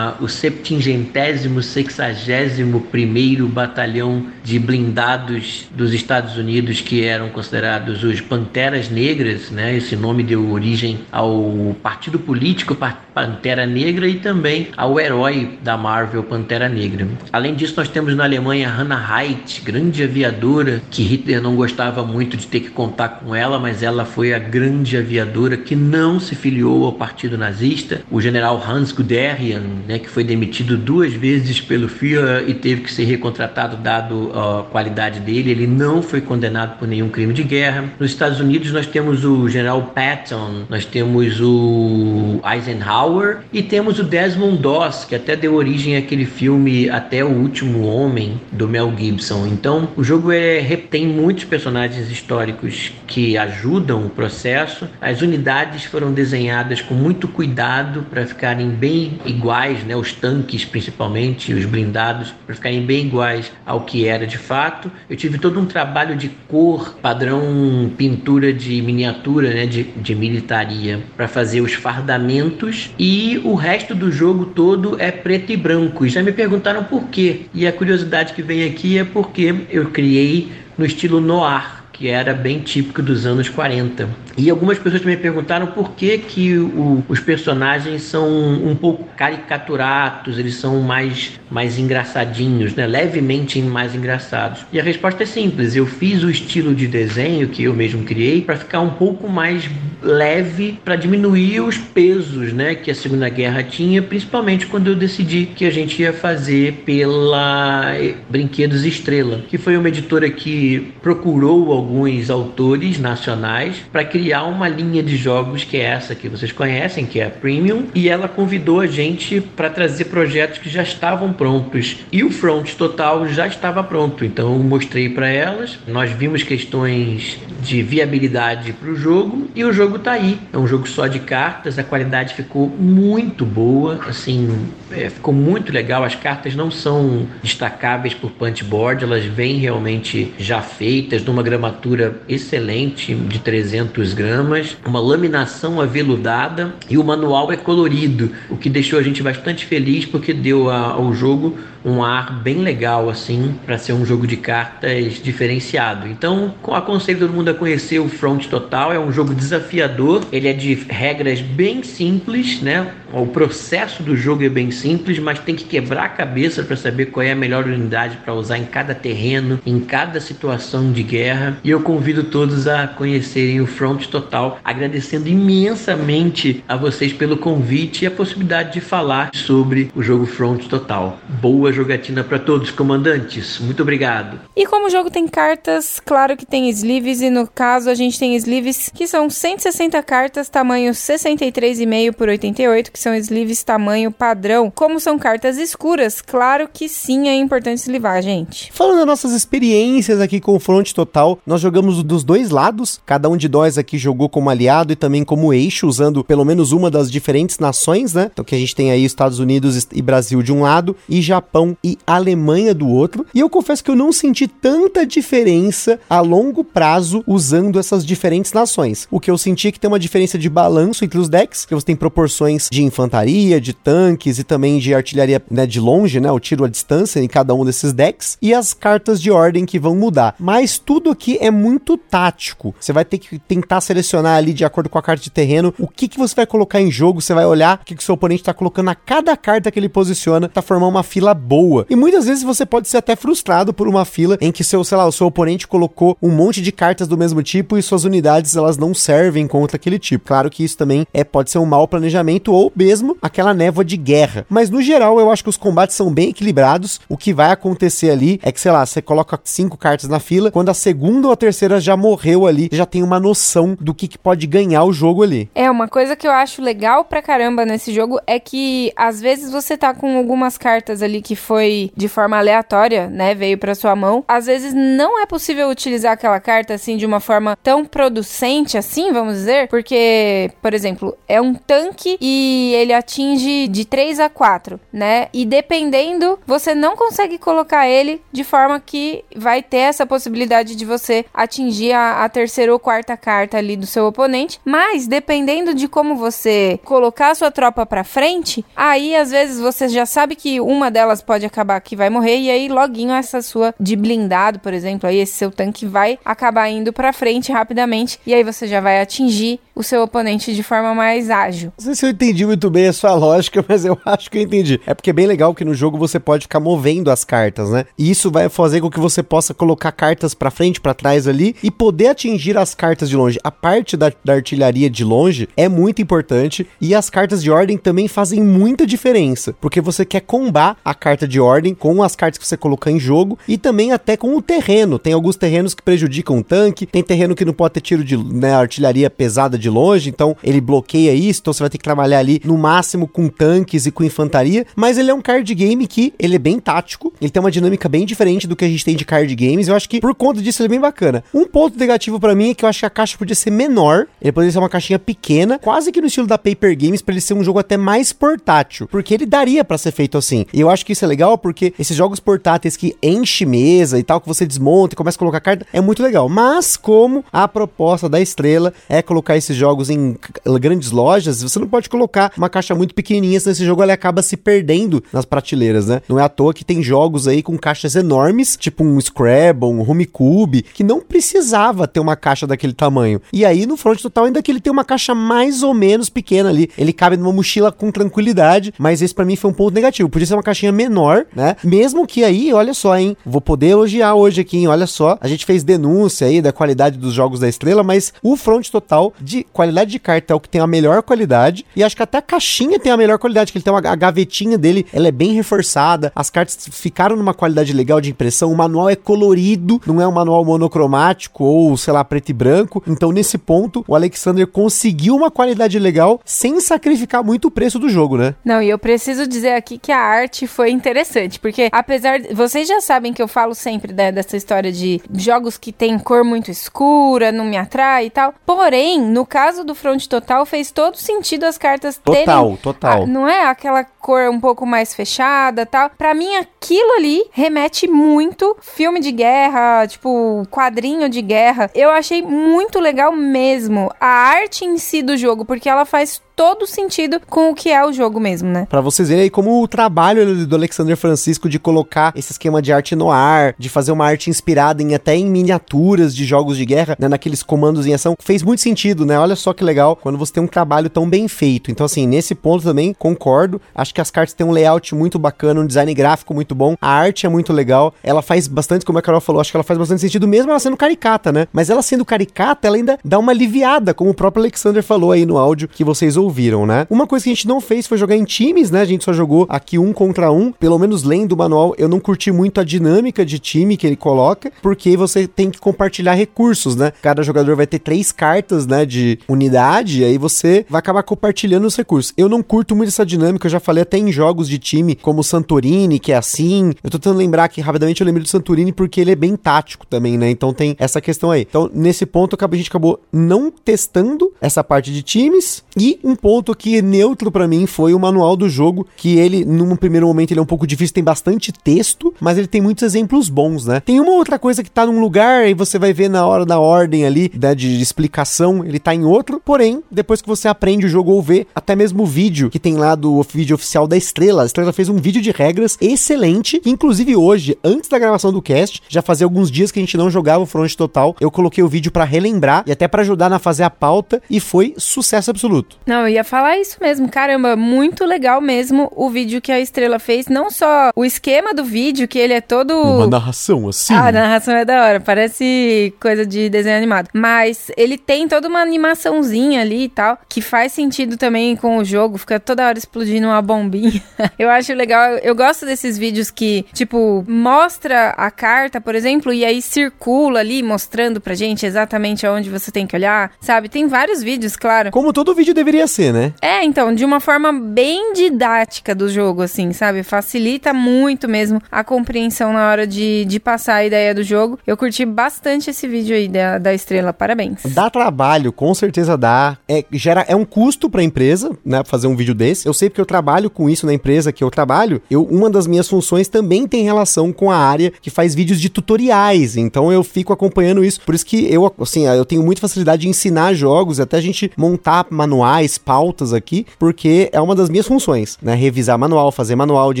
o 0.20 0.28
septingentésimo, 0.28 1.62
sexagésimo 1.62 2.80
primeiro 2.80 3.46
batalhão 3.46 4.26
de 4.42 4.58
blindados 4.58 5.66
dos 5.74 5.94
Estados 5.94 6.36
Unidos 6.36 6.80
que 6.80 7.04
eram 7.04 7.30
considerados 7.30 8.02
os 8.02 8.20
Panteras 8.20 8.90
Negras, 8.90 9.50
né? 9.50 9.76
Esse 9.76 9.96
nome 9.96 10.22
deu 10.22 10.50
origem 10.50 11.00
ao 11.10 11.74
partido 11.82 12.18
político 12.18 12.74
Pantera 13.14 13.64
Negra 13.64 13.83
e 13.84 14.14
também 14.14 14.68
ao 14.76 14.98
herói 14.98 15.58
da 15.62 15.76
Marvel 15.76 16.22
Pantera 16.22 16.68
Negra. 16.68 17.06
Além 17.32 17.54
disso, 17.54 17.74
nós 17.76 17.88
temos 17.88 18.16
na 18.16 18.24
Alemanha 18.24 18.68
Hannah 18.68 19.22
Heidt, 19.22 19.60
grande 19.62 20.02
aviadora 20.02 20.80
que 20.90 21.02
Hitler 21.02 21.42
não 21.42 21.54
gostava 21.54 22.04
muito 22.04 22.36
de 22.36 22.46
ter 22.46 22.60
que 22.60 22.70
contar 22.70 23.08
com 23.08 23.34
ela, 23.34 23.58
mas 23.58 23.82
ela 23.82 24.04
foi 24.04 24.32
a 24.32 24.38
grande 24.38 24.96
aviadora 24.96 25.56
que 25.56 25.76
não 25.76 26.18
se 26.18 26.34
filiou 26.34 26.84
ao 26.86 26.92
partido 26.92 27.36
nazista. 27.36 28.00
O 28.10 28.20
general 28.20 28.62
Hans 28.66 28.92
Guderian, 28.92 29.62
né, 29.86 29.98
que 29.98 30.08
foi 30.08 30.24
demitido 30.24 30.76
duas 30.76 31.12
vezes 31.12 31.60
pelo 31.60 31.88
Führer 31.88 32.44
e 32.48 32.54
teve 32.54 32.82
que 32.82 32.92
ser 32.92 33.04
recontratado 33.04 33.76
dado 33.76 34.32
a 34.34 34.62
qualidade 34.64 35.20
dele, 35.20 35.50
ele 35.50 35.66
não 35.66 36.02
foi 36.02 36.20
condenado 36.20 36.78
por 36.78 36.88
nenhum 36.88 37.08
crime 37.08 37.34
de 37.34 37.42
guerra. 37.42 37.84
Nos 37.98 38.10
Estados 38.10 38.40
Unidos 38.40 38.72
nós 38.72 38.86
temos 38.86 39.24
o 39.24 39.48
general 39.48 39.92
Patton, 39.94 40.64
nós 40.68 40.84
temos 40.86 41.40
o 41.40 42.40
Eisenhower 42.44 43.38
e 43.52 43.62
temos 43.74 43.98
o 43.98 44.04
Desmond 44.04 44.58
Doss, 44.58 45.04
que 45.04 45.16
até 45.16 45.34
deu 45.34 45.52
origem 45.54 45.96
àquele 45.96 46.24
filme 46.24 46.88
Até 46.88 47.24
o 47.24 47.28
Último 47.28 47.88
Homem 47.88 48.40
do 48.52 48.68
Mel 48.68 48.94
Gibson. 48.96 49.48
Então, 49.48 49.88
o 49.96 50.04
jogo 50.04 50.30
é 50.30 50.62
tem 50.88 51.04
muitos 51.08 51.42
personagens 51.42 52.08
históricos 52.08 52.92
que 53.04 53.36
ajudam 53.36 54.06
o 54.06 54.10
processo. 54.10 54.88
As 55.00 55.22
unidades 55.22 55.86
foram 55.86 56.12
desenhadas 56.12 56.80
com 56.80 56.94
muito 56.94 57.26
cuidado 57.26 58.06
para 58.08 58.24
ficarem 58.24 58.68
bem 58.68 59.18
iguais, 59.26 59.82
né, 59.82 59.96
os 59.96 60.12
tanques 60.12 60.64
principalmente, 60.64 61.52
os 61.52 61.64
blindados, 61.64 62.32
para 62.46 62.54
ficarem 62.54 62.86
bem 62.86 63.06
iguais 63.06 63.50
ao 63.66 63.80
que 63.80 64.06
era 64.06 64.24
de 64.24 64.38
fato. 64.38 64.88
Eu 65.10 65.16
tive 65.16 65.36
todo 65.36 65.58
um 65.58 65.66
trabalho 65.66 66.14
de 66.14 66.28
cor, 66.46 66.94
padrão 67.02 67.90
pintura 67.96 68.52
de 68.52 68.80
miniatura, 68.82 69.52
né, 69.52 69.66
de, 69.66 69.82
de 69.82 70.14
militaria, 70.14 71.00
para 71.16 71.26
fazer 71.26 71.60
os 71.60 71.72
fardamentos 71.72 72.90
e 72.96 73.40
o 73.42 73.63
resto 73.64 73.94
do 73.94 74.12
jogo 74.12 74.44
todo 74.44 75.00
é 75.00 75.10
preto 75.10 75.50
e 75.50 75.56
branco. 75.56 76.04
E 76.04 76.08
já 76.10 76.22
me 76.22 76.32
perguntaram 76.32 76.84
por 76.84 77.04
quê. 77.08 77.46
E 77.54 77.66
a 77.66 77.72
curiosidade 77.72 78.34
que 78.34 78.42
vem 78.42 78.64
aqui 78.64 78.98
é 78.98 79.04
porque 79.04 79.54
eu 79.70 79.86
criei 79.86 80.52
no 80.76 80.84
estilo 80.84 81.20
noir 81.20 81.82
que 81.94 82.08
era 82.08 82.34
bem 82.34 82.58
típico 82.58 83.00
dos 83.00 83.24
anos 83.24 83.48
40. 83.48 84.08
E 84.36 84.50
algumas 84.50 84.78
pessoas 84.78 85.02
também 85.02 85.16
perguntaram 85.16 85.68
por 85.68 85.92
que, 85.92 86.18
que 86.18 86.56
o, 86.56 87.02
os 87.08 87.20
personagens 87.20 88.02
são 88.02 88.28
um 88.28 88.74
pouco 88.74 89.04
caricaturados, 89.16 90.38
eles 90.38 90.56
são 90.56 90.80
mais, 90.80 91.38
mais 91.50 91.78
engraçadinhos, 91.78 92.74
né? 92.74 92.86
levemente 92.86 93.60
mais 93.62 93.94
engraçados. 93.94 94.66
E 94.72 94.80
a 94.80 94.82
resposta 94.82 95.22
é 95.22 95.26
simples: 95.26 95.76
eu 95.76 95.86
fiz 95.86 96.22
o 96.22 96.30
estilo 96.30 96.74
de 96.74 96.86
desenho 96.86 97.48
que 97.48 97.62
eu 97.64 97.74
mesmo 97.74 98.02
criei 98.04 98.42
para 98.42 98.56
ficar 98.56 98.80
um 98.80 98.90
pouco 98.90 99.28
mais 99.28 99.68
leve, 100.02 100.78
para 100.84 100.96
diminuir 100.96 101.60
os 101.60 101.78
pesos 101.78 102.52
né, 102.52 102.74
que 102.74 102.90
a 102.90 102.94
Segunda 102.94 103.28
Guerra 103.28 103.62
tinha, 103.62 104.02
principalmente 104.02 104.66
quando 104.66 104.88
eu 104.88 104.94
decidi 104.94 105.46
que 105.46 105.64
a 105.64 105.70
gente 105.70 106.02
ia 106.02 106.12
fazer 106.12 106.82
pela 106.84 107.94
Brinquedos 108.28 108.84
Estrela, 108.84 109.42
que 109.48 109.56
foi 109.56 109.76
uma 109.76 109.88
editora 109.88 110.28
que 110.28 110.92
procurou 111.02 111.72
alguns 111.72 112.28
autores 112.28 112.98
nacionais 112.98 113.76
para 113.90 114.04
criar 114.04 114.23
uma 114.32 114.68
linha 114.68 115.02
de 115.02 115.16
jogos 115.16 115.64
que 115.64 115.76
é 115.76 115.82
essa 115.82 116.14
que 116.14 116.28
vocês 116.28 116.52
conhecem, 116.52 117.04
que 117.04 117.20
é 117.20 117.26
a 117.26 117.30
Premium, 117.30 117.86
e 117.94 118.08
ela 118.08 118.28
convidou 118.28 118.80
a 118.80 118.86
gente 118.86 119.40
para 119.40 119.68
trazer 119.70 120.06
projetos 120.06 120.58
que 120.58 120.68
já 120.68 120.82
estavam 120.82 121.32
prontos. 121.32 121.98
E 122.10 122.22
o 122.22 122.30
Front 122.30 122.74
Total 122.74 123.26
já 123.28 123.46
estava 123.46 123.82
pronto, 123.82 124.24
então 124.24 124.54
eu 124.54 124.62
mostrei 124.62 125.08
para 125.08 125.28
elas. 125.28 125.78
Nós 125.86 126.10
vimos 126.10 126.42
questões 126.42 127.38
de 127.60 127.82
viabilidade 127.82 128.72
para 128.72 128.90
o 128.90 128.96
jogo 128.96 129.48
e 129.54 129.64
o 129.64 129.72
jogo 129.72 129.96
está 129.96 130.12
aí. 130.12 130.38
É 130.52 130.58
um 130.58 130.66
jogo 130.66 130.88
só 130.88 131.06
de 131.06 131.18
cartas, 131.18 131.78
a 131.78 131.84
qualidade 131.84 132.34
ficou 132.34 132.68
muito 132.68 133.44
boa, 133.44 134.00
assim, 134.08 134.68
é, 134.90 135.08
ficou 135.10 135.32
muito 135.32 135.72
legal. 135.72 136.04
As 136.04 136.14
cartas 136.14 136.54
não 136.54 136.70
são 136.70 137.26
destacáveis 137.42 138.14
por 138.14 138.30
punchboard, 138.30 139.04
elas 139.04 139.24
vêm 139.24 139.58
realmente 139.58 140.32
já 140.38 140.60
feitas 140.60 141.24
numa 141.24 141.42
gramatura 141.42 142.20
excelente 142.28 143.14
de 143.14 143.38
300 143.38 144.13
gramas, 144.14 144.76
uma 144.86 145.00
laminação 145.00 145.80
aveludada 145.80 146.74
e 146.88 146.96
o 146.96 147.04
manual 147.04 147.52
é 147.52 147.56
colorido, 147.56 148.30
o 148.48 148.56
que 148.56 148.70
deixou 148.70 148.98
a 148.98 149.02
gente 149.02 149.22
bastante 149.22 149.66
feliz 149.66 150.06
porque 150.06 150.32
deu 150.32 150.70
ao 150.70 151.12
jogo 151.12 151.58
um 151.84 152.02
ar 152.02 152.40
bem 152.42 152.58
legal 152.58 153.10
assim 153.10 153.54
para 153.64 153.78
ser 153.78 153.92
um 153.92 154.04
jogo 154.04 154.26
de 154.26 154.36
cartas 154.36 155.14
diferenciado. 155.22 156.08
Então, 156.08 156.54
aconselho 156.72 157.20
todo 157.20 157.32
mundo 157.32 157.50
a 157.50 157.54
conhecer 157.54 157.98
o 157.98 158.08
Front 158.08 158.46
Total, 158.46 158.92
é 158.92 158.98
um 158.98 159.12
jogo 159.12 159.34
desafiador, 159.34 160.22
ele 160.32 160.48
é 160.48 160.52
de 160.52 160.74
regras 160.88 161.40
bem 161.40 161.82
simples, 161.82 162.60
né? 162.60 162.92
O 163.12 163.26
processo 163.26 164.02
do 164.02 164.16
jogo 164.16 164.44
é 164.44 164.48
bem 164.48 164.70
simples, 164.70 165.18
mas 165.18 165.38
tem 165.38 165.54
que 165.54 165.64
quebrar 165.64 166.04
a 166.04 166.08
cabeça 166.08 166.62
para 166.62 166.76
saber 166.76 167.06
qual 167.06 167.24
é 167.24 167.32
a 167.32 167.36
melhor 167.36 167.64
unidade 167.64 168.16
para 168.24 168.34
usar 168.34 168.58
em 168.58 168.64
cada 168.64 168.94
terreno, 168.94 169.60
em 169.64 169.78
cada 169.78 170.20
situação 170.20 170.90
de 170.90 171.02
guerra. 171.02 171.56
E 171.62 171.70
eu 171.70 171.80
convido 171.80 172.24
todos 172.24 172.66
a 172.66 172.88
conhecerem 172.88 173.60
o 173.60 173.66
Front 173.66 174.06
Total, 174.06 174.58
agradecendo 174.64 175.28
imensamente 175.28 176.64
a 176.68 176.76
vocês 176.76 177.12
pelo 177.12 177.36
convite 177.36 178.04
e 178.04 178.06
a 178.06 178.10
possibilidade 178.10 178.72
de 178.72 178.80
falar 178.80 179.30
sobre 179.32 179.90
o 179.94 180.02
jogo 180.02 180.26
Front 180.26 180.66
Total. 180.66 181.18
Boa 181.40 181.73
jogatina 181.74 182.24
para 182.24 182.38
todos, 182.38 182.70
comandantes. 182.70 183.58
Muito 183.58 183.82
obrigado. 183.82 184.40
E 184.56 184.66
como 184.66 184.86
o 184.86 184.90
jogo 184.90 185.10
tem 185.10 185.26
cartas, 185.28 186.00
claro 186.04 186.36
que 186.36 186.46
tem 186.46 186.70
sleeves 186.70 187.20
e 187.20 187.30
no 187.30 187.46
caso 187.46 187.90
a 187.90 187.94
gente 187.94 188.18
tem 188.18 188.34
sleeves 188.36 188.90
que 188.94 189.06
são 189.06 189.28
160 189.28 190.02
cartas 190.02 190.48
tamanho 190.48 190.92
63,5 190.92 192.14
por 192.14 192.28
88, 192.28 192.92
que 192.92 192.98
são 192.98 193.14
sleeves 193.14 193.62
tamanho 193.62 194.10
padrão. 194.10 194.70
Como 194.70 195.00
são 195.00 195.18
cartas 195.18 195.58
escuras, 195.58 196.20
claro 196.20 196.68
que 196.72 196.88
sim 196.88 197.28
é 197.28 197.34
importante 197.34 197.78
eslivar, 197.78 198.22
gente. 198.22 198.72
Falando 198.72 198.98
das 198.98 199.06
nossas 199.06 199.32
experiências 199.32 200.20
aqui 200.20 200.40
com 200.40 200.54
o 200.54 200.60
Front 200.60 200.92
Total, 200.92 201.38
nós 201.46 201.60
jogamos 201.60 202.02
dos 202.02 202.22
dois 202.24 202.50
lados. 202.50 203.00
Cada 203.04 203.28
um 203.28 203.36
de 203.36 203.48
nós 203.48 203.76
aqui 203.76 203.98
jogou 203.98 204.28
como 204.28 204.50
aliado 204.50 204.92
e 204.92 204.96
também 204.96 205.24
como 205.24 205.52
eixo, 205.52 205.86
usando 205.86 206.24
pelo 206.24 206.44
menos 206.44 206.72
uma 206.72 206.90
das 206.90 207.10
diferentes 207.10 207.58
nações, 207.58 208.14
né? 208.14 208.30
Então 208.32 208.44
que 208.44 208.54
a 208.54 208.58
gente 208.58 208.74
tem 208.74 208.90
aí 208.90 209.04
Estados 209.04 209.38
Unidos 209.38 209.88
e 209.92 210.02
Brasil 210.02 210.42
de 210.42 210.52
um 210.52 210.62
lado 210.62 210.96
e 211.08 211.20
Japão 211.20 211.63
Japão 211.64 211.76
e 211.82 211.96
Alemanha 212.06 212.74
do 212.74 212.88
outro. 212.88 213.26
E 213.34 213.40
eu 213.40 213.48
confesso 213.48 213.82
que 213.82 213.90
eu 213.90 213.96
não 213.96 214.12
senti 214.12 214.46
tanta 214.46 215.06
diferença 215.06 215.98
a 216.08 216.20
longo 216.20 216.62
prazo 216.62 217.24
usando 217.26 217.78
essas 217.78 218.04
diferentes 218.04 218.52
nações. 218.52 219.08
O 219.10 219.18
que 219.18 219.30
eu 219.30 219.38
senti 219.38 219.68
é 219.68 219.72
que 219.72 219.80
tem 219.80 219.88
uma 219.88 219.98
diferença 219.98 220.36
de 220.36 220.50
balanço 220.50 221.04
entre 221.04 221.18
os 221.18 221.28
decks, 221.28 221.64
que 221.64 221.74
você 221.74 221.86
tem 221.86 221.96
proporções 221.96 222.68
de 222.70 222.82
infantaria, 222.82 223.60
de 223.60 223.72
tanques 223.72 224.38
e 224.38 224.44
também 224.44 224.78
de 224.78 224.94
artilharia 224.94 225.42
né, 225.50 225.66
de 225.66 225.80
longe, 225.80 226.20
né, 226.20 226.30
o 226.30 226.38
tiro 226.38 226.64
à 226.64 226.68
distância 226.68 227.20
em 227.20 227.28
cada 227.28 227.54
um 227.54 227.64
desses 227.64 227.92
decks, 227.92 228.36
e 228.42 228.52
as 228.52 228.74
cartas 228.74 229.20
de 229.20 229.30
ordem 229.30 229.64
que 229.64 229.78
vão 229.78 229.94
mudar. 229.94 230.34
Mas 230.38 230.78
tudo 230.78 231.10
aqui 231.10 231.38
é 231.40 231.50
muito 231.50 231.96
tático. 231.96 232.74
Você 232.78 232.92
vai 232.92 233.04
ter 233.04 233.18
que 233.18 233.38
tentar 233.38 233.80
selecionar 233.80 234.36
ali 234.36 234.52
de 234.52 234.64
acordo 234.64 234.90
com 234.90 234.98
a 234.98 235.02
carta 235.02 235.22
de 235.22 235.30
terreno 235.30 235.72
o 235.78 235.88
que, 235.88 236.08
que 236.08 236.18
você 236.18 236.34
vai 236.34 236.46
colocar 236.46 236.80
em 236.80 236.90
jogo, 236.90 237.20
você 237.20 237.34
vai 237.34 237.46
olhar 237.46 237.80
o 237.80 237.84
que, 237.84 237.94
que 237.94 238.02
o 238.02 238.04
seu 238.04 238.14
oponente 238.14 238.42
tá 238.42 238.52
colocando 238.52 238.90
a 238.90 238.94
cada 238.94 239.36
carta 239.36 239.70
que 239.70 239.78
ele 239.78 239.88
posiciona, 239.88 240.48
tá 240.48 240.60
formando 240.60 240.90
uma 240.90 241.02
fila 241.02 241.32
boa. 241.32 241.53
E 241.88 241.96
muitas 241.96 242.26
vezes 242.26 242.42
você 242.42 242.66
pode 242.66 242.88
ser 242.88 242.98
até 242.98 243.14
frustrado 243.16 243.72
por 243.72 243.88
uma 243.88 244.04
fila 244.04 244.36
em 244.40 244.50
que 244.50 244.64
seu, 244.64 244.82
sei 244.84 244.96
lá, 244.98 245.06
o 245.06 245.12
seu 245.12 245.26
oponente 245.26 245.68
colocou 245.68 246.16
um 246.22 246.30
monte 246.30 246.60
de 246.60 246.72
cartas 246.72 247.06
do 247.06 247.18
mesmo 247.18 247.42
tipo 247.42 247.78
e 247.78 247.82
suas 247.82 248.04
unidades 248.04 248.56
elas 248.56 248.76
não 248.76 248.94
servem 248.94 249.46
contra 249.46 249.76
aquele 249.76 249.98
tipo. 249.98 250.26
Claro 250.26 250.50
que 250.50 250.64
isso 250.64 250.76
também 250.76 251.06
é 251.12 251.22
pode 251.22 251.50
ser 251.50 251.58
um 251.58 251.66
mau 251.66 251.86
planejamento 251.86 252.52
ou 252.52 252.72
mesmo 252.74 253.16
aquela 253.20 253.54
névoa 253.54 253.84
de 253.84 253.96
guerra. 253.96 254.46
Mas 254.48 254.70
no 254.70 254.82
geral 254.82 255.18
eu 255.20 255.30
acho 255.30 255.42
que 255.42 255.48
os 255.50 255.56
combates 255.56 255.96
são 255.96 256.12
bem 256.12 256.30
equilibrados. 256.30 257.00
O 257.08 257.16
que 257.16 257.32
vai 257.32 257.50
acontecer 257.50 258.10
ali 258.10 258.40
é 258.42 258.50
que, 258.50 258.60
sei 258.60 258.72
lá, 258.72 258.84
você 258.84 259.00
coloca 259.00 259.38
cinco 259.44 259.76
cartas 259.76 260.08
na 260.08 260.20
fila, 260.20 260.50
quando 260.50 260.68
a 260.68 260.74
segunda 260.74 261.28
ou 261.28 261.32
a 261.32 261.36
terceira 261.36 261.80
já 261.80 261.96
morreu 261.96 262.46
ali, 262.46 262.68
já 262.72 262.86
tem 262.86 263.02
uma 263.02 263.20
noção 263.20 263.76
do 263.80 263.94
que, 263.94 264.08
que 264.08 264.18
pode 264.18 264.46
ganhar 264.46 264.84
o 264.84 264.92
jogo 264.92 265.22
ali. 265.22 265.50
É, 265.54 265.70
uma 265.70 265.88
coisa 265.88 266.16
que 266.16 266.26
eu 266.26 266.32
acho 266.32 266.62
legal 266.62 267.04
pra 267.04 267.22
caramba 267.22 267.64
nesse 267.64 267.92
jogo 267.92 268.20
é 268.26 268.38
que 268.38 268.92
às 268.96 269.20
vezes 269.20 269.50
você 269.50 269.76
tá 269.76 269.94
com 269.94 270.16
algumas 270.16 270.56
cartas 270.56 271.02
ali 271.02 271.20
que 271.20 271.36
foi 271.44 271.92
de 271.94 272.08
forma 272.08 272.38
aleatória, 272.38 273.06
né? 273.06 273.34
Veio 273.34 273.58
pra 273.58 273.74
sua 273.74 273.94
mão. 273.94 274.24
Às 274.26 274.46
vezes 274.46 274.72
não 274.72 275.20
é 275.20 275.26
possível 275.26 275.68
utilizar 275.68 276.12
aquela 276.12 276.40
carta 276.40 276.74
assim 276.74 276.96
de 276.96 277.04
uma 277.04 277.20
forma 277.20 277.56
tão 277.62 277.84
producente 277.84 278.78
assim, 278.78 279.12
vamos 279.12 279.34
dizer, 279.34 279.68
porque, 279.68 280.50
por 280.62 280.72
exemplo, 280.72 281.16
é 281.28 281.40
um 281.40 281.54
tanque 281.54 282.16
e 282.20 282.72
ele 282.74 282.92
atinge 282.92 283.68
de 283.68 283.84
3 283.84 284.20
a 284.20 284.28
4, 284.28 284.80
né? 284.92 285.28
E 285.32 285.44
dependendo, 285.44 286.38
você 286.46 286.74
não 286.74 286.96
consegue 286.96 287.38
colocar 287.38 287.86
ele 287.86 288.22
de 288.32 288.42
forma 288.42 288.80
que 288.80 289.24
vai 289.36 289.62
ter 289.62 289.78
essa 289.78 290.06
possibilidade 290.06 290.74
de 290.74 290.84
você 290.84 291.24
atingir 291.32 291.92
a, 291.92 292.24
a 292.24 292.28
terceira 292.28 292.72
ou 292.72 292.78
quarta 292.78 293.16
carta 293.16 293.58
ali 293.58 293.76
do 293.76 293.86
seu 293.86 294.06
oponente, 294.06 294.60
mas 294.64 295.06
dependendo 295.06 295.74
de 295.74 295.86
como 295.88 296.16
você 296.16 296.80
colocar 296.84 297.30
a 297.30 297.34
sua 297.34 297.50
tropa 297.50 297.84
para 297.84 298.04
frente, 298.04 298.64
aí 298.74 299.14
às 299.14 299.30
vezes 299.30 299.60
você 299.60 299.88
já 299.88 300.06
sabe 300.06 300.34
que 300.34 300.60
uma 300.60 300.90
delas 300.90 301.20
pode 301.24 301.44
acabar 301.44 301.80
que 301.80 301.96
vai 301.96 302.10
morrer 302.10 302.38
e 302.38 302.50
aí 302.50 302.68
loguinho 302.68 303.12
essa 303.12 303.42
sua 303.42 303.74
de 303.78 303.96
blindado, 303.96 304.58
por 304.58 304.72
exemplo, 304.72 305.08
aí 305.08 305.18
esse 305.18 305.32
seu 305.32 305.50
tanque 305.50 305.86
vai 305.86 306.18
acabar 306.24 306.68
indo 306.68 306.92
para 306.92 307.12
frente 307.12 307.52
rapidamente 307.52 308.18
e 308.26 308.34
aí 308.34 308.44
você 308.44 308.66
já 308.66 308.80
vai 308.80 309.00
atingir 309.00 309.60
o 309.74 309.82
seu 309.82 310.02
oponente 310.02 310.54
de 310.54 310.62
forma 310.62 310.94
mais 310.94 311.30
ágil. 311.30 311.72
Não 311.76 311.84
sei 311.84 311.94
se 311.94 312.06
eu 312.06 312.10
entendi 312.10 312.46
muito 312.46 312.70
bem 312.70 312.86
a 312.86 312.92
sua 312.92 313.14
lógica, 313.14 313.64
mas 313.68 313.84
eu 313.84 313.98
acho 314.04 314.30
que 314.30 314.38
eu 314.38 314.42
entendi. 314.42 314.80
É 314.86 314.94
porque 314.94 315.10
é 315.10 315.12
bem 315.12 315.26
legal 315.26 315.54
que 315.54 315.64
no 315.64 315.74
jogo 315.74 315.98
você 315.98 316.20
pode 316.20 316.42
ficar 316.42 316.60
movendo 316.60 317.10
as 317.10 317.24
cartas, 317.24 317.70
né? 317.70 317.84
E 317.98 318.10
isso 318.10 318.30
vai 318.30 318.48
fazer 318.48 318.80
com 318.80 318.90
que 318.90 319.00
você 319.00 319.22
possa 319.22 319.52
colocar 319.52 319.92
cartas 319.92 320.34
para 320.34 320.50
frente, 320.50 320.80
para 320.80 320.94
trás 320.94 321.26
ali 321.26 321.56
e 321.62 321.70
poder 321.70 322.08
atingir 322.08 322.56
as 322.56 322.74
cartas 322.74 323.08
de 323.08 323.16
longe. 323.16 323.38
A 323.42 323.50
parte 323.50 323.96
da, 323.96 324.12
da 324.24 324.34
artilharia 324.34 324.88
de 324.88 325.04
longe 325.04 325.48
é 325.56 325.68
muito 325.68 326.00
importante 326.00 326.66
e 326.80 326.94
as 326.94 327.10
cartas 327.10 327.42
de 327.42 327.50
ordem 327.50 327.76
também 327.76 328.08
fazem 328.08 328.42
muita 328.42 328.86
diferença, 328.86 329.54
porque 329.60 329.80
você 329.80 330.04
quer 330.04 330.20
combar 330.20 330.76
a 330.84 330.94
carta 330.94 331.13
de 331.16 331.40
ordem 331.40 331.74
com 331.74 332.02
as 332.02 332.16
cartas 332.16 332.38
que 332.38 332.46
você 332.46 332.56
colocar 332.56 332.90
em 332.90 332.98
jogo 332.98 333.38
e 333.46 333.56
também 333.56 333.92
até 333.92 334.16
com 334.16 334.36
o 334.36 334.42
terreno. 334.42 334.98
Tem 334.98 335.12
alguns 335.12 335.36
terrenos 335.36 335.74
que 335.74 335.82
prejudicam 335.82 336.38
o 336.38 336.44
tanque, 336.44 336.86
tem 336.86 337.02
terreno 337.02 337.34
que 337.34 337.44
não 337.44 337.52
pode 337.52 337.74
ter 337.74 337.80
tiro 337.80 338.02
de 338.02 338.16
né, 338.16 338.54
artilharia 338.54 339.08
pesada 339.08 339.56
de 339.58 339.70
longe, 339.70 340.08
então 340.08 340.36
ele 340.42 340.60
bloqueia 340.60 341.12
isso, 341.14 341.40
então 341.40 341.52
você 341.52 341.62
vai 341.62 341.70
ter 341.70 341.78
que 341.78 341.84
trabalhar 341.84 342.18
ali 342.18 342.40
no 342.44 342.58
máximo 342.58 343.06
com 343.06 343.28
tanques 343.28 343.86
e 343.86 343.90
com 343.90 344.04
infantaria, 344.04 344.66
mas 344.74 344.98
ele 344.98 345.10
é 345.10 345.14
um 345.14 345.20
card 345.20 345.54
game 345.54 345.86
que 345.86 346.12
ele 346.18 346.36
é 346.36 346.38
bem 346.38 346.58
tático, 346.58 347.12
ele 347.20 347.30
tem 347.30 347.40
uma 347.40 347.50
dinâmica 347.50 347.88
bem 347.88 348.04
diferente 348.04 348.46
do 348.46 348.56
que 348.56 348.64
a 348.64 348.68
gente 348.68 348.84
tem 348.84 348.96
de 348.96 349.04
card 349.04 349.34
games, 349.34 349.68
eu 349.68 349.74
acho 349.74 349.88
que 349.88 350.00
por 350.00 350.14
conta 350.14 350.42
disso 350.42 350.62
ele 350.62 350.66
é 350.66 350.70
bem 350.70 350.80
bacana. 350.80 351.24
Um 351.32 351.46
ponto 351.46 351.78
negativo 351.78 352.18
para 352.18 352.34
mim 352.34 352.50
é 352.50 352.54
que 352.54 352.64
eu 352.64 352.68
acho 352.68 352.80
que 352.80 352.86
a 352.86 352.90
caixa 352.90 353.16
podia 353.16 353.34
ser 353.34 353.50
menor, 353.50 354.06
ele 354.20 354.32
poderia 354.32 354.52
ser 354.52 354.58
uma 354.58 354.68
caixinha 354.68 354.98
pequena, 354.98 355.58
quase 355.58 355.92
que 355.92 356.00
no 356.00 356.06
estilo 356.06 356.26
da 356.26 356.38
Paper 356.38 356.76
Games, 356.76 357.02
para 357.02 357.14
ele 357.14 357.20
ser 357.20 357.34
um 357.34 357.44
jogo 357.44 357.58
até 357.58 357.76
mais 357.76 358.12
portátil, 358.12 358.88
porque 358.88 359.14
ele 359.14 359.26
daria 359.26 359.64
para 359.64 359.78
ser 359.78 359.92
feito 359.92 360.18
assim. 360.18 360.46
E 360.52 360.60
eu 360.60 360.70
acho 360.70 360.84
que 360.84 360.92
isso 360.92 361.03
é 361.04 361.08
legal 361.08 361.38
porque 361.38 361.72
esses 361.78 361.96
jogos 361.96 362.20
portáteis 362.20 362.76
que 362.76 362.96
enche 363.02 363.44
mesa 363.46 363.98
e 363.98 364.02
tal, 364.02 364.20
que 364.20 364.28
você 364.28 364.46
desmonta 364.46 364.94
e 364.94 364.96
começa 364.96 365.16
a 365.16 365.18
colocar 365.18 365.40
carta, 365.40 365.66
é 365.72 365.80
muito 365.80 366.02
legal. 366.02 366.28
Mas 366.28 366.76
como 366.76 367.24
a 367.32 367.46
proposta 367.46 368.08
da 368.08 368.20
Estrela 368.20 368.72
é 368.88 369.02
colocar 369.02 369.36
esses 369.36 369.56
jogos 369.56 369.90
em 369.90 370.16
grandes 370.60 370.90
lojas, 370.90 371.42
você 371.42 371.58
não 371.58 371.68
pode 371.68 371.88
colocar 371.88 372.32
uma 372.36 372.48
caixa 372.48 372.74
muito 372.74 372.94
pequenininha, 372.94 373.38
senão 373.38 373.52
esse 373.52 373.64
jogo 373.64 373.82
ele 373.82 373.92
acaba 373.92 374.22
se 374.22 374.36
perdendo 374.36 375.02
nas 375.12 375.24
prateleiras, 375.24 375.86
né? 375.86 376.02
Não 376.08 376.18
é 376.18 376.22
à 376.22 376.28
toa 376.28 376.54
que 376.54 376.64
tem 376.64 376.82
jogos 376.82 377.28
aí 377.28 377.42
com 377.42 377.58
caixas 377.58 377.94
enormes, 377.94 378.56
tipo 378.56 378.84
um 378.84 379.00
Scrabble, 379.00 379.68
um 379.68 379.88
Home 379.88 380.06
Cube, 380.06 380.62
que 380.62 380.82
não 380.82 381.00
precisava 381.00 381.86
ter 381.86 382.00
uma 382.00 382.16
caixa 382.16 382.46
daquele 382.46 382.72
tamanho. 382.72 383.20
E 383.32 383.44
aí 383.44 383.66
no 383.66 383.76
Front 383.76 384.00
Total 384.00 384.24
ainda 384.24 384.42
que 384.42 384.50
ele 384.50 384.60
tem 384.60 384.72
uma 384.72 384.84
caixa 384.84 385.14
mais 385.14 385.62
ou 385.62 385.74
menos 385.74 386.08
pequena 386.08 386.48
ali, 386.48 386.70
ele 386.76 386.92
cabe 386.92 387.16
numa 387.16 387.32
mochila 387.32 387.70
com 387.70 387.90
tranquilidade, 387.90 388.72
mas 388.78 389.02
esse 389.02 389.14
para 389.14 389.24
mim 389.24 389.36
foi 389.36 389.50
um 389.50 389.54
ponto 389.54 389.74
negativo. 389.74 390.08
Podia 390.08 390.26
ser 390.26 390.34
uma 390.34 390.42
caixinha 390.42 390.72
menor, 390.72 390.93
né? 391.34 391.56
Mesmo 391.62 392.06
que 392.06 392.24
aí, 392.24 392.52
olha 392.52 392.74
só, 392.74 392.96
hein, 392.96 393.16
vou 393.24 393.40
poder 393.40 393.68
elogiar 393.68 394.14
hoje 394.14 394.40
aqui, 394.40 394.58
hein? 394.58 394.68
olha 394.68 394.86
só, 394.86 395.18
a 395.20 395.28
gente 395.28 395.44
fez 395.46 395.62
denúncia 395.62 396.26
aí 396.26 396.40
da 396.40 396.52
qualidade 396.52 396.98
dos 396.98 397.12
jogos 397.12 397.40
da 397.40 397.48
Estrela, 397.48 397.82
mas 397.82 398.12
o 398.22 398.36
Front 398.36 398.68
Total 398.68 399.12
de 399.20 399.44
qualidade 399.52 399.90
de 399.90 399.98
carta 399.98 400.32
é 400.32 400.36
o 400.36 400.40
que 400.40 400.48
tem 400.48 400.60
a 400.60 400.66
melhor 400.66 401.02
qualidade 401.02 401.64
e 401.76 401.82
acho 401.82 401.96
que 401.96 402.02
até 402.02 402.18
a 402.18 402.22
caixinha 402.22 402.78
tem 402.78 402.92
a 402.92 402.96
melhor 402.96 403.18
qualidade, 403.18 403.52
que 403.52 403.58
ele 403.58 403.64
tem 403.64 403.72
uma 403.72 403.84
a 403.84 403.96
gavetinha 403.96 404.56
dele, 404.56 404.86
ela 404.92 405.08
é 405.08 405.12
bem 405.12 405.32
reforçada, 405.32 406.12
as 406.14 406.30
cartas 406.30 406.56
ficaram 406.70 407.16
numa 407.16 407.34
qualidade 407.34 407.72
legal 407.72 408.00
de 408.00 408.10
impressão, 408.10 408.50
o 408.50 408.56
manual 408.56 408.88
é 408.88 408.96
colorido, 408.96 409.80
não 409.86 410.00
é 410.00 410.08
um 410.08 410.12
manual 410.12 410.44
monocromático 410.44 411.44
ou, 411.44 411.76
sei 411.76 411.92
lá, 411.92 412.04
preto 412.04 412.30
e 412.30 412.32
branco. 412.32 412.82
Então, 412.86 413.12
nesse 413.12 413.38
ponto, 413.38 413.84
o 413.86 413.94
Alexander 413.94 414.46
conseguiu 414.46 415.16
uma 415.16 415.30
qualidade 415.30 415.78
legal 415.78 416.20
sem 416.24 416.60
sacrificar 416.60 417.22
muito 417.22 417.48
o 417.48 417.50
preço 417.50 417.78
do 417.78 417.88
jogo, 417.88 418.16
né? 418.16 418.34
Não, 418.44 418.62
e 418.62 418.68
eu 418.68 418.78
preciso 418.78 419.26
dizer 419.26 419.54
aqui 419.54 419.78
que 419.78 419.92
a 419.92 419.98
arte 419.98 420.46
foi 420.46 420.70
interessante, 420.84 421.40
porque 421.40 421.68
apesar. 421.72 422.20
Vocês 422.32 422.68
já 422.68 422.80
sabem 422.80 423.12
que 423.12 423.22
eu 423.22 423.28
falo 423.28 423.54
sempre 423.54 423.92
né, 423.92 424.12
dessa 424.12 424.36
história 424.36 424.70
de 424.70 425.00
jogos 425.16 425.56
que 425.56 425.72
tem 425.72 425.98
cor 425.98 426.22
muito 426.24 426.50
escura, 426.50 427.32
não 427.32 427.44
me 427.44 427.56
atrai 427.56 428.06
e 428.06 428.10
tal. 428.10 428.34
Porém, 428.44 429.00
no 429.00 429.24
caso 429.24 429.64
do 429.64 429.74
Front 429.74 430.06
Total, 430.06 430.44
fez 430.44 430.70
todo 430.70 430.96
sentido 430.96 431.44
as 431.44 431.56
cartas 431.56 431.96
Total, 431.96 432.44
terem. 432.44 432.56
total. 432.58 433.02
a- 433.02 433.06
não 433.06 433.28
é 433.28 433.44
aquela 433.46 433.82
cor 433.84 434.28
um 434.28 434.38
pouco 434.40 434.66
mais 434.66 434.94
fechada 434.94 435.64
tal. 435.64 435.90
Pra 435.96 436.12
mim, 436.14 436.36
aquilo 436.36 436.92
ali 436.98 437.24
remete 437.32 437.88
muito 437.88 438.56
filme 438.60 439.00
de 439.00 439.10
guerra, 439.12 439.86
tipo, 439.86 440.46
quadrinho 440.50 441.08
de 441.08 441.22
guerra. 441.22 441.70
Eu 441.74 441.90
achei 441.90 442.20
muito 442.22 442.78
legal 442.78 443.12
mesmo 443.12 443.90
a 444.00 444.06
arte 444.06 444.64
em 444.64 444.76
si 444.76 445.02
do 445.02 445.16
jogo, 445.16 445.44
porque 445.44 445.68
ela 445.68 445.84
faz 445.84 446.20
todo 446.36 446.66
sentido 446.66 447.20
com 447.28 447.50
o 447.50 447.54
que 447.54 447.70
é 447.70 447.84
o 447.84 447.92
jogo 447.92 448.20
mesmo, 448.20 448.48
né? 448.48 448.66
Pra 448.68 448.80
vocês 448.80 449.08
verem 449.08 449.24
aí 449.24 449.30
como 449.30 449.62
o 449.62 449.68
trabalho 449.68 450.46
do 450.46 450.56
Alexander 450.56 450.96
Francisco 450.96 451.48
de 451.48 451.58
colocar 451.58 452.12
esse 452.16 452.32
esquema 452.32 452.60
de 452.60 452.72
arte 452.72 452.96
no 452.96 453.10
ar, 453.10 453.54
de 453.58 453.68
fazer 453.68 453.92
uma 453.92 454.06
arte 454.06 454.30
inspirada 454.30 454.82
em 454.82 454.94
até 454.94 455.14
em 455.16 455.26
miniaturas 455.26 456.14
de 456.14 456.24
jogos 456.24 456.56
de 456.56 456.64
guerra, 456.64 456.96
né, 456.98 457.08
naqueles 457.08 457.42
comandos 457.42 457.86
em 457.86 457.94
ação, 457.94 458.16
fez 458.18 458.42
muito 458.42 458.60
sentido, 458.60 459.06
né? 459.06 459.18
Olha 459.18 459.36
só 459.36 459.52
que 459.52 459.64
legal 459.64 459.96
quando 459.96 460.18
você 460.18 460.32
tem 460.32 460.42
um 460.42 460.46
trabalho 460.46 460.90
tão 460.90 461.08
bem 461.08 461.28
feito. 461.28 461.70
Então 461.70 461.86
assim, 461.86 462.06
nesse 462.06 462.34
ponto 462.34 462.64
também 462.64 462.92
concordo. 462.94 463.60
Acho 463.74 463.94
que 463.94 464.00
as 464.00 464.10
cartas 464.10 464.34
têm 464.34 464.46
um 464.46 464.50
layout 464.50 464.94
muito 464.94 465.18
bacana, 465.18 465.60
um 465.60 465.66
design 465.66 465.92
gráfico 465.94 466.34
muito 466.34 466.54
bom. 466.54 466.76
A 466.80 466.90
arte 466.90 467.26
é 467.26 467.28
muito 467.28 467.52
legal. 467.52 467.94
Ela 468.02 468.22
faz 468.22 468.48
bastante, 468.48 468.84
como 468.84 468.98
a 468.98 469.02
Carol 469.02 469.20
falou, 469.20 469.40
acho 469.40 469.50
que 469.50 469.56
ela 469.56 469.64
faz 469.64 469.78
bastante 469.78 470.00
sentido 470.00 470.26
mesmo 470.26 470.50
ela 470.50 470.60
sendo 470.60 470.76
caricata, 470.76 471.32
né? 471.32 471.46
Mas 471.52 471.70
ela 471.70 471.82
sendo 471.82 472.04
caricata, 472.04 472.66
ela 472.66 472.76
ainda 472.76 472.98
dá 473.04 473.18
uma 473.18 473.32
aliviada, 473.32 473.94
como 473.94 474.10
o 474.10 474.14
próprio 474.14 474.42
Alexander 474.42 474.82
falou 474.82 475.12
aí 475.12 475.24
no 475.24 475.38
áudio 475.38 475.68
que 475.68 475.84
vocês 475.84 476.16
ouviram, 476.16 476.23
né? 476.66 476.86
Uma 476.90 477.06
coisa 477.06 477.24
que 477.24 477.30
a 477.30 477.34
gente 477.34 477.48
não 477.48 477.60
fez 477.60 477.86
foi 477.86 477.98
jogar 477.98 478.16
em 478.16 478.24
times, 478.24 478.70
né? 478.70 478.80
A 478.80 478.84
gente 478.84 479.04
só 479.04 479.12
jogou 479.12 479.46
aqui 479.48 479.78
um 479.78 479.92
contra 479.92 480.30
um. 480.30 480.52
Pelo 480.52 480.78
menos 480.78 481.02
lendo 481.02 481.32
o 481.32 481.36
manual, 481.36 481.74
eu 481.78 481.88
não 481.88 482.00
curti 482.00 482.30
muito 482.30 482.60
a 482.60 482.64
dinâmica 482.64 483.24
de 483.24 483.38
time 483.38 483.76
que 483.76 483.86
ele 483.86 483.96
coloca, 483.96 484.52
porque 484.62 484.96
você 484.96 485.26
tem 485.26 485.50
que 485.50 485.58
compartilhar 485.58 486.14
recursos, 486.14 486.76
né? 486.76 486.92
Cada 487.02 487.22
jogador 487.22 487.56
vai 487.56 487.66
ter 487.66 487.78
três 487.78 488.12
cartas, 488.12 488.66
né? 488.66 488.84
De 488.84 489.18
unidade, 489.28 490.02
e 490.02 490.04
aí 490.04 490.18
você 490.18 490.64
vai 490.68 490.78
acabar 490.78 491.02
compartilhando 491.02 491.66
os 491.66 491.76
recursos. 491.76 492.12
Eu 492.16 492.28
não 492.28 492.42
curto 492.42 492.74
muito 492.74 492.88
essa 492.88 493.04
dinâmica, 493.04 493.46
eu 493.46 493.50
já 493.50 493.60
falei 493.60 493.82
até 493.82 493.98
em 493.98 494.10
jogos 494.12 494.48
de 494.48 494.58
time, 494.58 494.94
como 494.94 495.22
Santorini, 495.22 495.98
que 495.98 496.12
é 496.12 496.16
assim. 496.16 496.72
Eu 496.82 496.90
tô 496.90 496.98
tentando 496.98 497.18
lembrar 497.18 497.44
aqui 497.44 497.60
rapidamente, 497.60 498.00
eu 498.00 498.06
lembrei 498.06 498.22
do 498.22 498.28
Santorini 498.28 498.72
porque 498.72 499.00
ele 499.00 499.12
é 499.12 499.16
bem 499.16 499.36
tático 499.36 499.86
também, 499.86 500.18
né? 500.18 500.30
Então 500.30 500.52
tem 500.52 500.76
essa 500.78 501.00
questão 501.00 501.30
aí. 501.30 501.42
Então, 501.48 501.70
nesse 501.72 502.06
ponto, 502.06 502.36
a 502.40 502.56
gente 502.56 502.68
acabou 502.68 503.00
não 503.12 503.50
testando 503.50 504.32
essa 504.40 504.62
parte 504.62 504.92
de 504.92 505.02
times 505.02 505.64
e 505.76 505.98
em 506.04 506.13
um 506.14 506.16
ponto 506.16 506.54
que 506.54 506.80
neutro 506.80 507.30
para 507.30 507.48
mim 507.48 507.66
foi 507.66 507.92
o 507.92 507.98
manual 507.98 508.36
do 508.36 508.48
jogo, 508.48 508.86
que 508.96 509.18
ele, 509.18 509.44
num 509.44 509.74
primeiro 509.74 510.06
momento, 510.06 510.30
ele 510.30 510.38
é 510.38 510.42
um 510.42 510.46
pouco 510.46 510.66
difícil, 510.66 510.94
tem 510.94 511.02
bastante 511.02 511.52
texto, 511.52 512.14
mas 512.20 512.38
ele 512.38 512.46
tem 512.46 512.60
muitos 512.60 512.84
exemplos 512.84 513.28
bons, 513.28 513.66
né? 513.66 513.80
Tem 513.80 514.00
uma 514.00 514.12
outra 514.12 514.38
coisa 514.38 514.62
que 514.62 514.70
tá 514.70 514.86
num 514.86 515.00
lugar 515.00 515.48
e 515.48 515.54
você 515.54 515.78
vai 515.78 515.92
ver 515.92 516.08
na 516.08 516.24
hora 516.24 516.46
da 516.46 516.58
ordem 516.58 517.04
ali, 517.04 517.30
né, 517.34 517.54
de 517.54 517.80
explicação, 517.80 518.64
ele 518.64 518.78
tá 518.78 518.94
em 518.94 519.04
outro, 519.04 519.42
porém, 519.44 519.82
depois 519.90 520.22
que 520.22 520.28
você 520.28 520.46
aprende 520.46 520.86
o 520.86 520.88
jogo 520.88 521.10
ou 521.10 521.20
vê, 521.20 521.46
até 521.54 521.74
mesmo 521.74 522.04
o 522.04 522.06
vídeo 522.06 522.48
que 522.48 522.60
tem 522.60 522.76
lá 522.76 522.94
do 522.94 523.22
vídeo 523.22 523.56
oficial 523.56 523.86
da 523.88 523.96
Estrela, 523.96 524.42
a 524.42 524.46
Estrela 524.46 524.72
fez 524.72 524.88
um 524.88 524.96
vídeo 524.96 525.20
de 525.20 525.32
regras 525.32 525.76
excelente, 525.80 526.60
que 526.60 526.70
inclusive 526.70 527.16
hoje, 527.16 527.58
antes 527.64 527.88
da 527.88 527.98
gravação 527.98 528.32
do 528.32 528.40
cast, 528.40 528.82
já 528.88 529.02
fazia 529.02 529.26
alguns 529.26 529.50
dias 529.50 529.72
que 529.72 529.80
a 529.80 529.82
gente 529.82 529.96
não 529.96 530.10
jogava 530.10 530.44
o 530.44 530.46
Front 530.46 530.74
Total, 530.74 531.16
eu 531.20 531.30
coloquei 531.30 531.64
o 531.64 531.68
vídeo 531.68 531.90
para 531.90 532.04
relembrar 532.04 532.62
e 532.66 532.72
até 532.72 532.86
para 532.86 533.02
ajudar 533.02 533.28
na 533.28 533.38
fazer 533.38 533.64
a 533.64 533.70
pauta 533.70 534.22
e 534.30 534.38
foi 534.38 534.74
sucesso 534.76 535.30
absoluto. 535.30 535.76
Não, 535.86 536.03
eu 536.04 536.08
ia 536.08 536.24
falar 536.24 536.58
isso 536.58 536.76
mesmo, 536.80 537.08
caramba, 537.08 537.56
muito 537.56 538.04
legal 538.04 538.40
mesmo 538.40 538.90
o 538.94 539.08
vídeo 539.10 539.40
que 539.40 539.52
a 539.52 539.60
Estrela 539.60 539.98
fez, 539.98 540.26
não 540.26 540.50
só 540.50 540.90
o 540.94 541.04
esquema 541.04 541.52
do 541.52 541.64
vídeo, 541.64 542.06
que 542.06 542.18
ele 542.18 542.32
é 542.32 542.40
todo... 542.40 542.72
Uma 542.74 543.06
narração 543.06 543.68
assim. 543.68 543.94
Ah, 543.94 544.08
a 544.08 544.12
narração 544.12 544.54
é 544.54 544.64
da 544.64 544.84
hora, 544.84 545.00
parece 545.00 545.92
coisa 546.00 546.24
de 546.24 546.48
desenho 546.48 546.76
animado, 546.76 547.08
mas 547.12 547.70
ele 547.76 547.96
tem 547.98 548.28
toda 548.28 548.48
uma 548.48 548.60
animaçãozinha 548.60 549.60
ali 549.60 549.84
e 549.84 549.88
tal, 549.88 550.18
que 550.28 550.40
faz 550.40 550.72
sentido 550.72 551.16
também 551.16 551.56
com 551.56 551.78
o 551.78 551.84
jogo, 551.84 552.18
fica 552.18 552.38
toda 552.38 552.66
hora 552.66 552.78
explodindo 552.78 553.26
uma 553.26 553.42
bombinha. 553.42 554.02
eu 554.38 554.50
acho 554.50 554.72
legal, 554.74 555.16
eu 555.18 555.34
gosto 555.34 555.66
desses 555.66 555.96
vídeos 555.98 556.30
que, 556.30 556.64
tipo, 556.72 557.24
mostra 557.28 558.10
a 558.10 558.30
carta, 558.30 558.80
por 558.80 558.94
exemplo, 558.94 559.32
e 559.32 559.44
aí 559.44 559.60
circula 559.62 560.40
ali 560.40 560.62
mostrando 560.62 561.20
pra 561.20 561.34
gente 561.34 561.66
exatamente 561.66 562.26
aonde 562.26 562.50
você 562.50 562.70
tem 562.70 562.86
que 562.86 562.96
olhar, 562.96 563.32
sabe? 563.40 563.68
Tem 563.68 563.86
vários 563.86 564.22
vídeos, 564.22 564.56
claro. 564.56 564.90
Como 564.90 565.12
todo 565.12 565.34
vídeo 565.34 565.54
deveria 565.54 565.86
ser, 565.94 566.12
né? 566.12 566.32
É, 566.42 566.64
então, 566.64 566.94
de 566.94 567.04
uma 567.04 567.20
forma 567.20 567.52
bem 567.52 568.12
didática 568.12 568.94
do 568.94 569.08
jogo, 569.08 569.42
assim, 569.42 569.72
sabe? 569.72 570.02
Facilita 570.02 570.72
muito 570.74 571.28
mesmo 571.28 571.60
a 571.70 571.84
compreensão 571.84 572.52
na 572.52 572.68
hora 572.68 572.86
de, 572.86 573.24
de 573.24 573.38
passar 573.40 573.76
a 573.76 573.84
ideia 573.84 574.14
do 574.14 574.22
jogo. 574.22 574.58
Eu 574.66 574.76
curti 574.76 575.04
bastante 575.04 575.70
esse 575.70 575.86
vídeo 575.86 576.14
aí 576.16 576.28
da, 576.28 576.58
da 576.58 576.74
estrela, 576.74 577.12
parabéns. 577.12 577.60
Dá 577.66 577.88
trabalho, 577.88 578.52
com 578.52 578.74
certeza 578.74 579.16
dá. 579.16 579.56
É, 579.68 579.84
gera, 579.92 580.24
é 580.28 580.34
um 580.34 580.44
custo 580.44 580.90
pra 580.90 581.02
empresa, 581.02 581.56
né? 581.64 581.82
Fazer 581.84 582.06
um 582.06 582.16
vídeo 582.16 582.34
desse. 582.34 582.66
Eu 582.66 582.74
sei 582.74 582.90
porque 582.90 583.00
eu 583.00 583.06
trabalho 583.06 583.48
com 583.48 583.70
isso 583.70 583.86
na 583.86 583.94
empresa 583.94 584.32
que 584.32 584.42
eu 584.42 584.50
trabalho. 584.50 585.00
Eu, 585.10 585.24
uma 585.24 585.48
das 585.48 585.66
minhas 585.66 585.88
funções 585.88 586.28
também 586.28 586.66
tem 586.66 586.82
relação 586.82 587.32
com 587.32 587.50
a 587.50 587.56
área 587.56 587.92
que 588.00 588.10
faz 588.10 588.34
vídeos 588.34 588.60
de 588.60 588.68
tutoriais. 588.68 589.56
Então 589.56 589.92
eu 589.92 590.02
fico 590.02 590.32
acompanhando 590.32 590.84
isso. 590.84 591.00
Por 591.00 591.14
isso 591.14 591.24
que 591.24 591.52
eu, 591.52 591.72
assim, 591.80 592.06
eu 592.06 592.24
tenho 592.24 592.42
muita 592.42 592.60
facilidade 592.60 593.02
de 593.02 593.08
ensinar 593.08 593.54
jogos, 593.54 594.00
até 594.00 594.16
a 594.16 594.20
gente 594.20 594.50
montar 594.56 595.06
manuais, 595.10 595.78
pautas 595.84 596.32
aqui, 596.32 596.66
porque 596.78 597.28
é 597.32 597.40
uma 597.40 597.54
das 597.54 597.68
minhas 597.68 597.86
funções, 597.86 598.38
né? 598.40 598.54
Revisar 598.54 598.98
manual, 598.98 599.30
fazer 599.30 599.54
manual 599.54 599.92
de 599.92 600.00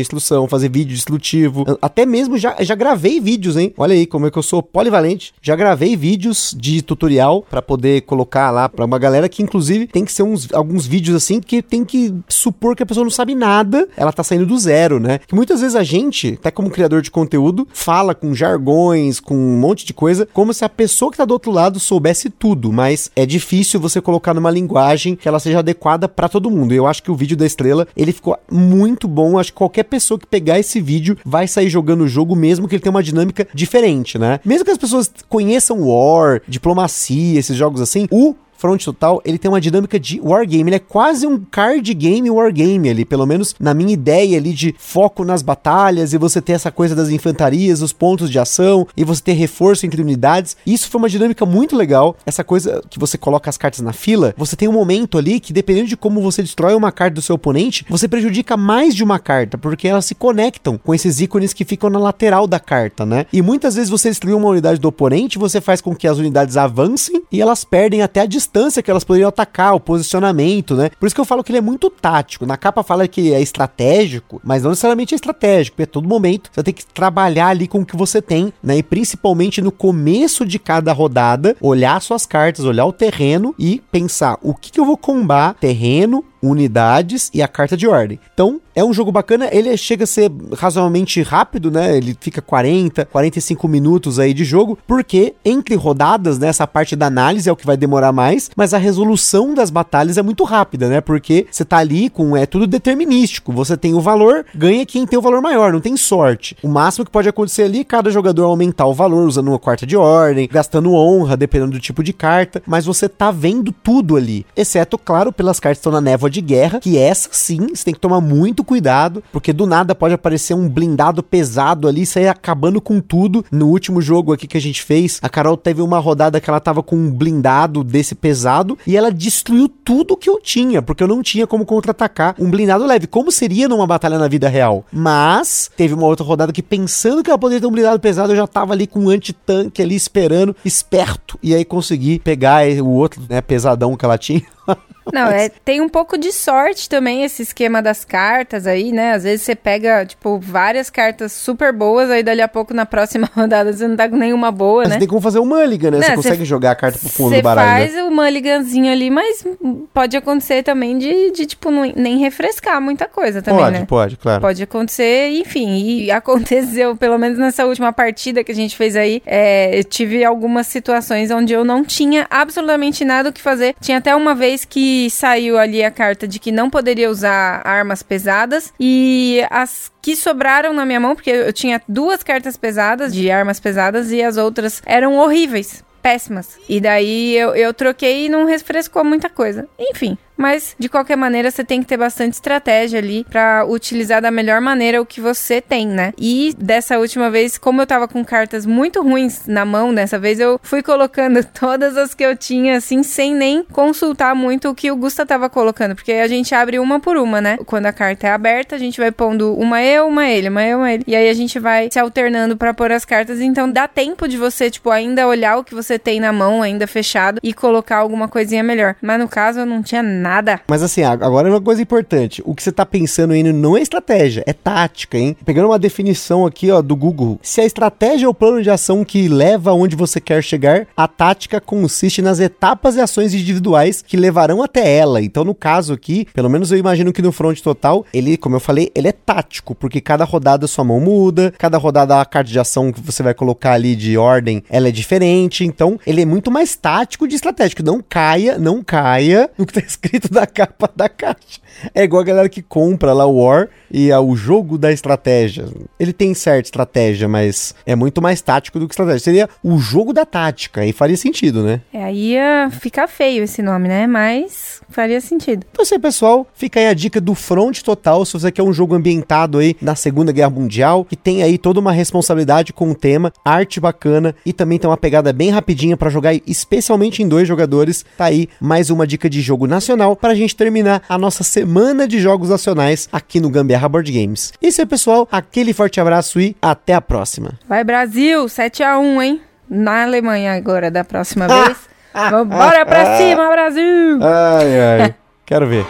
instrução, 0.00 0.48
fazer 0.48 0.68
vídeo 0.68 0.94
instrutivo. 0.94 1.64
Até 1.80 2.06
mesmo 2.06 2.38
já, 2.38 2.56
já 2.60 2.74
gravei 2.74 3.20
vídeos, 3.20 3.56
hein? 3.56 3.72
Olha 3.76 3.94
aí 3.94 4.06
como 4.06 4.26
é 4.26 4.30
que 4.30 4.38
eu 4.38 4.42
sou 4.42 4.62
polivalente. 4.62 5.34
Já 5.42 5.54
gravei 5.54 5.96
vídeos 5.96 6.56
de 6.58 6.82
tutorial 6.82 7.44
para 7.48 7.60
poder 7.60 8.02
colocar 8.02 8.50
lá 8.50 8.68
para 8.68 8.84
uma 8.84 8.98
galera 8.98 9.28
que 9.28 9.42
inclusive 9.42 9.86
tem 9.86 10.04
que 10.04 10.12
ser 10.12 10.22
uns 10.22 10.52
alguns 10.52 10.86
vídeos 10.86 11.16
assim 11.16 11.40
que 11.40 11.62
tem 11.62 11.84
que 11.84 12.14
supor 12.28 12.74
que 12.74 12.82
a 12.82 12.86
pessoa 12.86 13.04
não 13.04 13.10
sabe 13.10 13.34
nada, 13.34 13.86
ela 13.96 14.12
tá 14.12 14.24
saindo 14.24 14.46
do 14.46 14.58
zero, 14.58 14.98
né? 14.98 15.18
Que 15.26 15.34
muitas 15.34 15.60
vezes 15.60 15.76
a 15.76 15.82
gente, 15.82 16.38
até 16.40 16.50
como 16.50 16.70
criador 16.70 17.02
de 17.02 17.10
conteúdo, 17.10 17.68
fala 17.72 18.14
com 18.14 18.34
jargões, 18.34 19.20
com 19.20 19.34
um 19.34 19.58
monte 19.58 19.84
de 19.84 19.92
coisa, 19.92 20.26
como 20.32 20.54
se 20.54 20.64
a 20.64 20.68
pessoa 20.68 21.10
que 21.10 21.18
tá 21.18 21.24
do 21.24 21.32
outro 21.32 21.52
lado 21.52 21.78
soubesse 21.78 22.30
tudo, 22.30 22.72
mas 22.72 23.10
é 23.14 23.26
difícil 23.26 23.78
você 23.78 24.00
colocar 24.00 24.32
numa 24.32 24.50
linguagem 24.50 25.14
que 25.16 25.28
ela 25.28 25.38
seja 25.38 25.58
adequada 25.58 25.73
para 26.08 26.28
todo 26.28 26.50
mundo. 26.50 26.72
Eu 26.72 26.86
acho 26.86 27.02
que 27.02 27.10
o 27.10 27.14
vídeo 27.14 27.36
da 27.36 27.46
estrela, 27.46 27.86
ele 27.96 28.12
ficou 28.12 28.38
muito 28.50 29.06
bom. 29.06 29.38
Acho 29.38 29.52
que 29.52 29.58
qualquer 29.58 29.84
pessoa 29.84 30.18
que 30.18 30.26
pegar 30.26 30.58
esse 30.58 30.80
vídeo 30.80 31.16
vai 31.24 31.46
sair 31.46 31.68
jogando 31.68 32.04
o 32.04 32.08
jogo, 32.08 32.34
mesmo 32.34 32.68
que 32.68 32.74
ele 32.74 32.82
tenha 32.82 32.90
uma 32.90 33.02
dinâmica 33.02 33.46
diferente, 33.52 34.18
né? 34.18 34.40
Mesmo 34.44 34.64
que 34.64 34.70
as 34.70 34.78
pessoas 34.78 35.10
conheçam 35.28 35.82
War, 35.82 36.40
diplomacia, 36.48 37.38
esses 37.38 37.56
jogos 37.56 37.80
assim, 37.80 38.06
o 38.10 38.34
Front 38.64 38.82
Total, 38.82 39.20
ele 39.26 39.36
tem 39.36 39.50
uma 39.50 39.60
dinâmica 39.60 40.00
de 40.00 40.18
wargame, 40.22 40.70
ele 40.70 40.76
é 40.76 40.78
quase 40.78 41.26
um 41.26 41.38
card 41.38 41.92
game 41.92 42.30
wargame 42.30 42.88
ali, 42.88 43.04
pelo 43.04 43.26
menos 43.26 43.54
na 43.60 43.74
minha 43.74 43.92
ideia 43.92 44.38
ali 44.38 44.54
de 44.54 44.74
foco 44.78 45.22
nas 45.22 45.42
batalhas 45.42 46.14
e 46.14 46.18
você 46.18 46.40
ter 46.40 46.52
essa 46.52 46.70
coisa 46.70 46.94
das 46.94 47.10
infantarias, 47.10 47.82
os 47.82 47.92
pontos 47.92 48.30
de 48.30 48.38
ação 48.38 48.88
e 48.96 49.04
você 49.04 49.20
ter 49.20 49.34
reforço 49.34 49.84
entre 49.84 50.00
unidades. 50.00 50.56
Isso 50.66 50.88
foi 50.88 50.98
uma 50.98 51.10
dinâmica 51.10 51.44
muito 51.44 51.76
legal. 51.76 52.16
Essa 52.24 52.42
coisa 52.42 52.82
que 52.88 52.98
você 52.98 53.18
coloca 53.18 53.50
as 53.50 53.58
cartas 53.58 53.80
na 53.80 53.92
fila, 53.92 54.34
você 54.34 54.56
tem 54.56 54.66
um 54.66 54.72
momento 54.72 55.18
ali 55.18 55.40
que 55.40 55.52
dependendo 55.52 55.88
de 55.88 55.96
como 55.98 56.22
você 56.22 56.40
destrói 56.40 56.74
uma 56.74 56.90
carta 56.90 57.16
do 57.16 57.22
seu 57.22 57.34
oponente, 57.34 57.84
você 57.86 58.08
prejudica 58.08 58.56
mais 58.56 58.94
de 58.94 59.04
uma 59.04 59.18
carta, 59.18 59.58
porque 59.58 59.86
elas 59.86 60.06
se 60.06 60.14
conectam 60.14 60.80
com 60.82 60.94
esses 60.94 61.20
ícones 61.20 61.52
que 61.52 61.66
ficam 61.66 61.90
na 61.90 61.98
lateral 61.98 62.46
da 62.46 62.58
carta, 62.58 63.04
né? 63.04 63.26
E 63.30 63.42
muitas 63.42 63.74
vezes 63.74 63.90
você 63.90 64.08
destruir 64.08 64.34
uma 64.34 64.48
unidade 64.48 64.80
do 64.80 64.88
oponente, 64.88 65.38
você 65.38 65.60
faz 65.60 65.82
com 65.82 65.94
que 65.94 66.08
as 66.08 66.16
unidades 66.16 66.56
avancem 66.56 67.24
e 67.30 67.42
elas 67.42 67.62
perdem 67.62 68.00
até 68.00 68.22
a 68.22 68.26
distância 68.26 68.53
distância 68.54 68.82
que 68.82 68.90
elas 68.90 69.02
poderiam 69.02 69.28
atacar, 69.28 69.74
o 69.74 69.80
posicionamento, 69.80 70.76
né? 70.76 70.90
Por 70.98 71.06
isso 71.06 71.14
que 71.14 71.20
eu 71.20 71.24
falo 71.24 71.42
que 71.42 71.50
ele 71.50 71.58
é 71.58 71.62
muito 71.62 71.90
tático. 71.90 72.46
Na 72.46 72.56
capa 72.56 72.84
fala 72.84 73.08
que 73.08 73.34
é 73.34 73.40
estratégico, 73.42 74.40
mas 74.44 74.62
não 74.62 74.70
necessariamente 74.70 75.14
é 75.14 75.16
estratégico, 75.16 75.74
porque 75.74 75.90
a 75.90 75.92
todo 75.92 76.08
momento 76.08 76.50
você 76.52 76.62
tem 76.62 76.72
que 76.72 76.86
trabalhar 76.86 77.48
ali 77.48 77.66
com 77.66 77.80
o 77.80 77.86
que 77.86 77.96
você 77.96 78.22
tem, 78.22 78.52
né? 78.62 78.78
E 78.78 78.82
principalmente 78.82 79.60
no 79.60 79.72
começo 79.72 80.46
de 80.46 80.58
cada 80.58 80.92
rodada, 80.92 81.56
olhar 81.60 82.00
suas 82.00 82.26
cartas, 82.26 82.64
olhar 82.64 82.86
o 82.86 82.92
terreno 82.92 83.54
e 83.58 83.82
pensar 83.90 84.38
o 84.40 84.54
que, 84.54 84.70
que 84.70 84.78
eu 84.78 84.84
vou 84.84 84.96
combar 84.96 85.54
terreno, 85.54 86.24
unidades 86.40 87.30
e 87.34 87.42
a 87.42 87.48
carta 87.48 87.76
de 87.76 87.88
ordem. 87.88 88.20
Então, 88.32 88.60
é 88.74 88.84
um 88.84 88.92
jogo 88.92 89.12
bacana, 89.12 89.48
ele 89.52 89.76
chega 89.76 90.04
a 90.04 90.06
ser 90.06 90.30
razoavelmente 90.56 91.22
rápido, 91.22 91.70
né? 91.70 91.96
Ele 91.96 92.16
fica 92.20 92.42
40, 92.42 93.06
45 93.06 93.68
minutos 93.68 94.18
aí 94.18 94.34
de 94.34 94.44
jogo, 94.44 94.78
porque 94.86 95.34
entre 95.44 95.74
rodadas, 95.74 96.38
né, 96.38 96.48
essa 96.48 96.66
parte 96.66 96.96
da 96.96 97.06
análise 97.06 97.48
é 97.48 97.52
o 97.52 97.56
que 97.56 97.66
vai 97.66 97.76
demorar 97.76 98.12
mais, 98.12 98.50
mas 98.56 98.74
a 98.74 98.78
resolução 98.78 99.54
das 99.54 99.70
batalhas 99.70 100.18
é 100.18 100.22
muito 100.22 100.44
rápida, 100.44 100.88
né? 100.88 101.00
Porque 101.00 101.46
você 101.50 101.64
tá 101.64 101.78
ali 101.78 102.08
com 102.10 102.36
é 102.36 102.46
tudo 102.46 102.66
determinístico. 102.66 103.52
Você 103.52 103.76
tem 103.76 103.94
o 103.94 104.00
valor, 104.00 104.44
ganha 104.54 104.86
quem 104.86 105.06
tem 105.06 105.18
o 105.18 105.22
valor 105.22 105.40
maior, 105.40 105.72
não 105.72 105.80
tem 105.80 105.96
sorte. 105.96 106.56
O 106.62 106.68
máximo 106.68 107.04
que 107.04 107.10
pode 107.10 107.28
acontecer 107.28 107.62
ali, 107.62 107.84
cada 107.84 108.10
jogador 108.10 108.44
aumentar 108.44 108.86
o 108.86 108.94
valor 108.94 109.26
usando 109.26 109.48
uma 109.48 109.58
quarta 109.58 109.86
de 109.86 109.96
ordem, 109.96 110.48
gastando 110.50 110.94
honra, 110.94 111.36
dependendo 111.36 111.72
do 111.72 111.80
tipo 111.80 112.02
de 112.02 112.12
carta, 112.12 112.62
mas 112.66 112.86
você 112.86 113.08
tá 113.08 113.30
vendo 113.30 113.72
tudo 113.72 114.16
ali, 114.16 114.44
exceto, 114.56 114.98
claro, 114.98 115.32
pelas 115.32 115.60
cartas 115.60 115.78
que 115.78 115.80
estão 115.80 115.92
na 115.92 116.00
névoa 116.00 116.30
de 116.30 116.40
guerra, 116.40 116.80
que 116.80 116.98
essa 116.98 117.28
sim, 117.32 117.68
você 117.74 117.84
tem 117.84 117.94
que 117.94 118.00
tomar 118.00 118.20
muito 118.20 118.63
cuidado, 118.64 119.22
porque 119.32 119.52
do 119.52 119.66
nada 119.66 119.94
pode 119.94 120.14
aparecer 120.14 120.54
um 120.54 120.68
blindado 120.68 121.22
pesado 121.22 121.86
ali, 121.86 122.06
sair 122.06 122.28
acabando 122.28 122.80
com 122.80 123.00
tudo. 123.00 123.44
No 123.50 123.68
último 123.68 124.00
jogo 124.00 124.32
aqui 124.32 124.46
que 124.46 124.56
a 124.56 124.60
gente 124.60 124.82
fez, 124.82 125.18
a 125.22 125.28
Carol 125.28 125.56
teve 125.56 125.82
uma 125.82 125.98
rodada 125.98 126.40
que 126.40 126.48
ela 126.48 126.60
tava 126.60 126.82
com 126.82 126.96
um 126.96 127.10
blindado 127.10 127.84
desse 127.84 128.14
pesado 128.14 128.78
e 128.86 128.96
ela 128.96 129.12
destruiu 129.12 129.68
tudo 129.68 130.16
que 130.16 130.28
eu 130.28 130.40
tinha, 130.40 130.82
porque 130.82 131.02
eu 131.02 131.08
não 131.08 131.22
tinha 131.22 131.46
como 131.46 131.66
contra-atacar 131.66 132.34
um 132.38 132.50
blindado 132.50 132.86
leve, 132.86 133.06
como 133.06 133.30
seria 133.30 133.68
numa 133.68 133.86
batalha 133.86 134.18
na 134.18 134.28
vida 134.28 134.48
real. 134.48 134.84
Mas 134.92 135.70
teve 135.76 135.94
uma 135.94 136.06
outra 136.06 136.24
rodada 136.24 136.52
que 136.52 136.62
pensando 136.62 137.22
que 137.22 137.30
ela 137.30 137.38
poderia 137.38 137.60
ter 137.60 137.66
um 137.66 137.72
blindado 137.72 138.00
pesado, 138.00 138.32
eu 138.32 138.36
já 138.36 138.46
tava 138.46 138.72
ali 138.72 138.86
com 138.86 139.00
um 139.00 139.08
anti-tanque 139.08 139.82
ali 139.82 139.94
esperando, 139.94 140.56
esperto, 140.64 141.38
e 141.42 141.54
aí 141.54 141.64
consegui 141.64 142.18
pegar 142.18 142.66
o 142.80 142.88
outro, 142.88 143.22
né, 143.28 143.40
pesadão 143.40 143.96
que 143.96 144.04
ela 144.04 144.18
tinha. 144.18 144.42
Não, 145.12 145.26
é, 145.28 145.48
tem 145.48 145.80
um 145.80 145.88
pouco 145.88 146.16
de 146.16 146.32
sorte 146.32 146.88
também 146.88 147.24
esse 147.24 147.42
esquema 147.42 147.82
das 147.82 148.04
cartas 148.04 148.66
aí, 148.66 148.92
né? 148.92 149.12
Às 149.12 149.24
vezes 149.24 149.42
você 149.42 149.54
pega, 149.54 150.04
tipo, 150.06 150.38
várias 150.38 150.88
cartas 150.90 151.32
super 151.32 151.72
boas, 151.72 152.10
aí 152.10 152.22
dali 152.22 152.40
a 152.40 152.48
pouco 152.48 152.72
na 152.72 152.86
próxima 152.86 153.28
rodada 153.34 153.72
você 153.72 153.86
não 153.86 153.96
tá 153.96 154.08
com 154.08 154.16
nenhuma 154.16 154.50
boa, 154.50 154.82
Mas 154.84 154.90
né? 154.92 154.98
tem 154.98 155.08
como 155.08 155.20
fazer 155.20 155.38
um 155.40 155.44
mulligan, 155.46 155.90
né? 155.90 155.98
Não, 155.98 156.02
você 156.04 156.10
cê- 156.10 156.16
consegue 156.16 156.44
jogar 156.44 156.70
a 156.72 156.74
carta 156.74 156.98
pro 156.98 157.08
fundo 157.08 157.30
Você 157.30 157.36
do 157.36 157.42
baralho. 157.42 157.90
faz 157.92 158.02
o 158.06 158.10
mulliganzinho 158.10 158.90
ali, 158.92 159.10
mas 159.10 159.46
pode 159.92 160.16
acontecer 160.16 160.62
também 160.62 160.98
de, 160.98 161.30
de, 161.32 161.46
tipo, 161.46 161.70
não- 161.70 161.92
nem 161.96 162.18
refrescar 162.18 162.80
muita 162.80 163.06
coisa 163.06 163.42
também, 163.42 163.60
pode, 163.64 163.78
né? 163.78 163.84
pode, 163.86 164.16
claro. 164.16 164.40
Pode 164.40 164.62
acontecer, 164.62 165.28
enfim, 165.30 165.76
e 166.04 166.10
aconteceu, 166.12 166.96
pelo 166.96 167.18
menos 167.18 167.38
nessa 167.38 167.64
última 167.66 167.92
partida 167.92 168.42
que 168.44 168.52
a 168.52 168.54
gente 168.54 168.76
fez 168.76 168.96
aí, 168.96 169.22
é, 169.26 169.78
eu 169.78 169.84
tive 169.84 170.24
algumas 170.24 170.66
situações 170.66 171.30
onde 171.30 171.52
eu 171.52 171.64
não 171.64 171.84
tinha 171.84 172.26
absolutamente 172.30 173.04
nada 173.04 173.28
o 173.28 173.32
que 173.32 173.40
fazer. 173.42 173.74
Tinha 173.80 173.98
até 173.98 174.14
uma 174.14 174.34
vez 174.34 174.64
que 174.64 174.93
saiu 175.10 175.58
ali 175.58 175.82
a 175.82 175.90
carta 175.90 176.26
de 176.26 176.38
que 176.38 176.52
não 176.52 176.68
poderia 176.70 177.10
usar 177.10 177.62
armas 177.66 178.02
pesadas 178.02 178.72
e 178.78 179.44
as 179.50 179.90
que 180.02 180.16
sobraram 180.16 180.72
na 180.72 180.84
minha 180.84 181.00
mão, 181.00 181.14
porque 181.14 181.30
eu 181.30 181.52
tinha 181.52 181.80
duas 181.88 182.22
cartas 182.22 182.56
pesadas 182.56 183.12
de 183.12 183.30
armas 183.30 183.60
pesadas 183.60 184.12
e 184.12 184.22
as 184.22 184.36
outras 184.36 184.82
eram 184.84 185.16
horríveis 185.16 185.82
péssimas. 186.04 186.58
E 186.68 186.80
daí 186.80 187.34
eu, 187.34 187.56
eu 187.56 187.72
troquei 187.72 188.26
e 188.26 188.28
não 188.28 188.44
refrescou 188.44 189.02
muita 189.02 189.30
coisa. 189.30 189.66
Enfim, 189.78 190.18
mas 190.36 190.74
de 190.78 190.88
qualquer 190.88 191.16
maneira 191.16 191.50
você 191.50 191.64
tem 191.64 191.80
que 191.80 191.86
ter 191.86 191.96
bastante 191.96 192.34
estratégia 192.34 192.98
ali 192.98 193.24
para 193.24 193.64
utilizar 193.66 194.20
da 194.20 194.30
melhor 194.30 194.60
maneira 194.60 195.00
o 195.00 195.06
que 195.06 195.20
você 195.20 195.60
tem, 195.60 195.86
né? 195.86 196.12
E 196.18 196.54
dessa 196.58 196.98
última 196.98 197.30
vez, 197.30 197.56
como 197.56 197.80
eu 197.80 197.86
tava 197.86 198.08
com 198.08 198.24
cartas 198.24 198.66
muito 198.66 199.02
ruins 199.02 199.46
na 199.46 199.64
mão 199.64 199.94
dessa 199.94 200.18
vez, 200.18 200.40
eu 200.40 200.60
fui 200.62 200.82
colocando 200.82 201.44
todas 201.58 201.96
as 201.96 202.14
que 202.14 202.24
eu 202.24 202.36
tinha 202.36 202.76
assim 202.76 203.02
sem 203.02 203.34
nem 203.34 203.62
consultar 203.64 204.34
muito 204.34 204.68
o 204.68 204.74
que 204.74 204.90
o 204.90 204.96
Gusta 204.96 205.24
tava 205.24 205.48
colocando, 205.48 205.94
porque 205.94 206.12
a 206.12 206.28
gente 206.28 206.54
abre 206.54 206.78
uma 206.78 207.00
por 207.00 207.16
uma, 207.16 207.40
né? 207.40 207.58
Quando 207.66 207.86
a 207.86 207.92
carta 207.92 208.26
é 208.26 208.30
aberta, 208.30 208.74
a 208.74 208.78
gente 208.78 209.00
vai 209.00 209.12
pondo 209.12 209.54
uma 209.54 209.82
eu, 209.82 210.06
uma 210.08 210.26
ele, 210.26 210.48
uma 210.48 210.64
eu, 210.64 210.78
uma 210.78 210.92
ele. 210.92 211.04
E 211.06 211.14
aí 211.14 211.28
a 211.28 211.34
gente 211.34 211.58
vai 211.58 211.88
se 211.90 211.98
alternando 211.98 212.56
para 212.56 212.74
pôr 212.74 212.90
as 212.92 213.04
cartas, 213.04 213.40
então 213.40 213.70
dá 213.70 213.86
tempo 213.86 214.26
de 214.26 214.36
você, 214.36 214.70
tipo, 214.70 214.90
ainda 214.90 215.26
olhar 215.26 215.58
o 215.58 215.64
que 215.64 215.74
você 215.74 215.98
tem 215.98 216.20
na 216.20 216.32
mão, 216.32 216.62
ainda 216.62 216.86
fechado 216.86 217.40
e 217.42 217.52
colocar 217.52 217.98
alguma 217.98 218.28
coisinha 218.28 218.62
melhor. 218.62 218.96
Mas 219.00 219.18
no 219.18 219.28
caso 219.28 219.60
eu 219.60 219.66
não 219.66 219.82
tinha 219.82 220.02
nada. 220.02 220.23
Mas 220.68 220.82
assim, 220.82 221.02
agora 221.02 221.48
é 221.48 221.50
uma 221.50 221.60
coisa 221.60 221.82
importante. 221.82 222.42
O 222.44 222.54
que 222.54 222.62
você 222.62 222.72
tá 222.72 222.84
pensando 222.86 223.32
aí 223.32 223.42
não 223.42 223.76
é 223.76 223.82
estratégia, 223.82 224.42
é 224.46 224.52
tática, 224.52 225.18
hein? 225.18 225.36
Pegando 225.44 225.68
uma 225.68 225.78
definição 225.78 226.46
aqui, 226.46 226.70
ó, 226.70 226.80
do 226.80 226.96
Google. 226.96 227.38
Se 227.42 227.60
a 227.60 227.64
estratégia 227.64 228.26
é 228.26 228.28
o 228.28 228.34
plano 228.34 228.62
de 228.62 228.70
ação 228.70 229.04
que 229.04 229.28
leva 229.28 229.70
aonde 229.70 229.96
você 229.96 230.20
quer 230.20 230.42
chegar, 230.42 230.86
a 230.96 231.06
tática 231.06 231.60
consiste 231.60 232.22
nas 232.22 232.40
etapas 232.40 232.96
e 232.96 233.00
ações 233.00 233.34
individuais 233.34 234.02
que 234.02 234.16
levarão 234.16 234.62
até 234.62 234.96
ela. 234.96 235.20
Então, 235.20 235.44
no 235.44 235.54
caso 235.54 235.92
aqui, 235.92 236.26
pelo 236.32 236.48
menos 236.48 236.72
eu 236.72 236.78
imagino 236.78 237.12
que 237.12 237.22
no 237.22 237.32
front 237.32 237.60
total, 237.60 238.04
ele, 238.12 238.36
como 238.36 238.56
eu 238.56 238.60
falei, 238.60 238.90
ele 238.94 239.08
é 239.08 239.12
tático, 239.12 239.74
porque 239.74 240.00
cada 240.00 240.24
rodada 240.24 240.66
sua 240.66 240.84
mão 240.84 241.00
muda, 241.00 241.52
cada 241.58 241.78
rodada 241.78 242.20
a 242.20 242.24
carta 242.24 242.50
de 242.50 242.58
ação 242.58 242.92
que 242.92 243.00
você 243.00 243.22
vai 243.22 243.34
colocar 243.34 243.72
ali 243.72 243.96
de 243.96 244.16
ordem, 244.16 244.62
ela 244.70 244.88
é 244.88 244.92
diferente. 244.92 245.64
Então, 245.64 245.98
ele 246.06 246.22
é 246.22 246.26
muito 246.26 246.50
mais 246.50 246.74
tático 246.76 247.28
de 247.28 247.34
estratégico. 247.34 247.82
Não 247.82 248.02
caia, 248.06 248.58
não 248.58 248.82
caia 248.82 249.50
no 249.58 249.66
que 249.66 249.72
tá 249.72 249.80
escrito 249.80 250.13
na 250.30 250.46
capa 250.46 250.90
da 250.94 251.08
caixa. 251.08 251.60
É 251.94 252.04
igual 252.04 252.22
a 252.22 252.24
galera 252.24 252.48
que 252.48 252.62
compra 252.62 253.12
lá 253.12 253.26
o 253.26 253.42
War 253.42 253.68
e 253.90 254.10
é 254.10 254.18
o 254.18 254.34
jogo 254.36 254.78
da 254.78 254.92
estratégia. 254.92 255.66
Ele 255.98 256.12
tem 256.12 256.34
certa 256.34 256.68
estratégia, 256.68 257.28
mas 257.28 257.74
é 257.86 257.94
muito 257.94 258.22
mais 258.22 258.40
tático 258.40 258.78
do 258.78 258.86
que 258.86 258.92
estratégia. 258.92 259.20
Seria 259.20 259.48
o 259.62 259.78
jogo 259.78 260.12
da 260.12 260.24
tática, 260.24 260.82
aí 260.82 260.92
faria 260.92 261.16
sentido, 261.16 261.62
né? 261.62 261.80
É, 261.92 262.04
aí 262.04 262.32
ia 262.32 262.70
ficar 262.70 263.08
feio 263.08 263.44
esse 263.44 263.62
nome, 263.62 263.88
né? 263.88 264.06
Mas 264.06 264.73
faria 264.88 265.20
sentido. 265.20 265.64
Então, 265.70 265.82
assim, 265.82 265.98
pessoal, 265.98 266.46
fica 266.54 266.80
aí 266.80 266.86
a 266.86 266.94
dica 266.94 267.20
do 267.20 267.34
Front 267.34 267.82
Total, 267.82 268.24
se 268.24 268.32
você 268.32 268.50
quer 268.50 268.62
um 268.62 268.72
jogo 268.72 268.94
ambientado 268.94 269.58
aí 269.58 269.76
na 269.80 269.94
Segunda 269.94 270.32
Guerra 270.32 270.50
Mundial, 270.50 271.04
que 271.04 271.16
tem 271.16 271.42
aí 271.42 271.58
toda 271.58 271.80
uma 271.80 271.92
responsabilidade 271.92 272.72
com 272.72 272.90
o 272.90 272.94
tema, 272.94 273.32
arte 273.44 273.80
bacana 273.80 274.34
e 274.44 274.52
também 274.52 274.78
tem 274.78 274.88
uma 274.88 274.96
pegada 274.96 275.32
bem 275.32 275.50
rapidinha 275.50 275.96
para 275.96 276.10
jogar, 276.10 276.34
especialmente 276.46 277.22
em 277.22 277.28
dois 277.28 277.46
jogadores. 277.46 278.04
Tá 278.16 278.26
aí 278.26 278.48
mais 278.60 278.90
uma 278.90 279.06
dica 279.06 279.28
de 279.28 279.40
jogo 279.40 279.66
nacional 279.66 280.16
pra 280.16 280.34
gente 280.34 280.56
terminar 280.56 281.02
a 281.08 281.18
nossa 281.18 281.42
semana 281.42 282.06
de 282.06 282.20
jogos 282.20 282.48
nacionais 282.48 283.08
aqui 283.12 283.40
no 283.40 283.50
Gambiarra 283.50 283.88
Board 283.88 284.10
Games. 284.10 284.52
Isso 284.60 284.80
aí, 284.80 284.86
pessoal, 284.86 285.28
aquele 285.30 285.72
forte 285.72 286.00
abraço 286.00 286.40
e 286.40 286.56
até 286.60 286.94
a 286.94 287.00
próxima. 287.00 287.58
Vai 287.68 287.84
Brasil, 287.84 288.48
7 288.48 288.82
a 288.82 288.98
1, 288.98 289.22
hein? 289.22 289.40
Na 289.68 290.02
Alemanha 290.02 290.52
agora 290.52 290.90
da 290.90 291.04
próxima 291.04 291.48
vez. 291.48 291.93
Vambora 292.14 292.86
pra 292.86 293.16
cima, 293.16 293.50
Brasil! 293.50 294.18
Ai, 294.22 294.80
ai. 295.02 295.14
Quero 295.44 295.66
ver. 295.66 295.84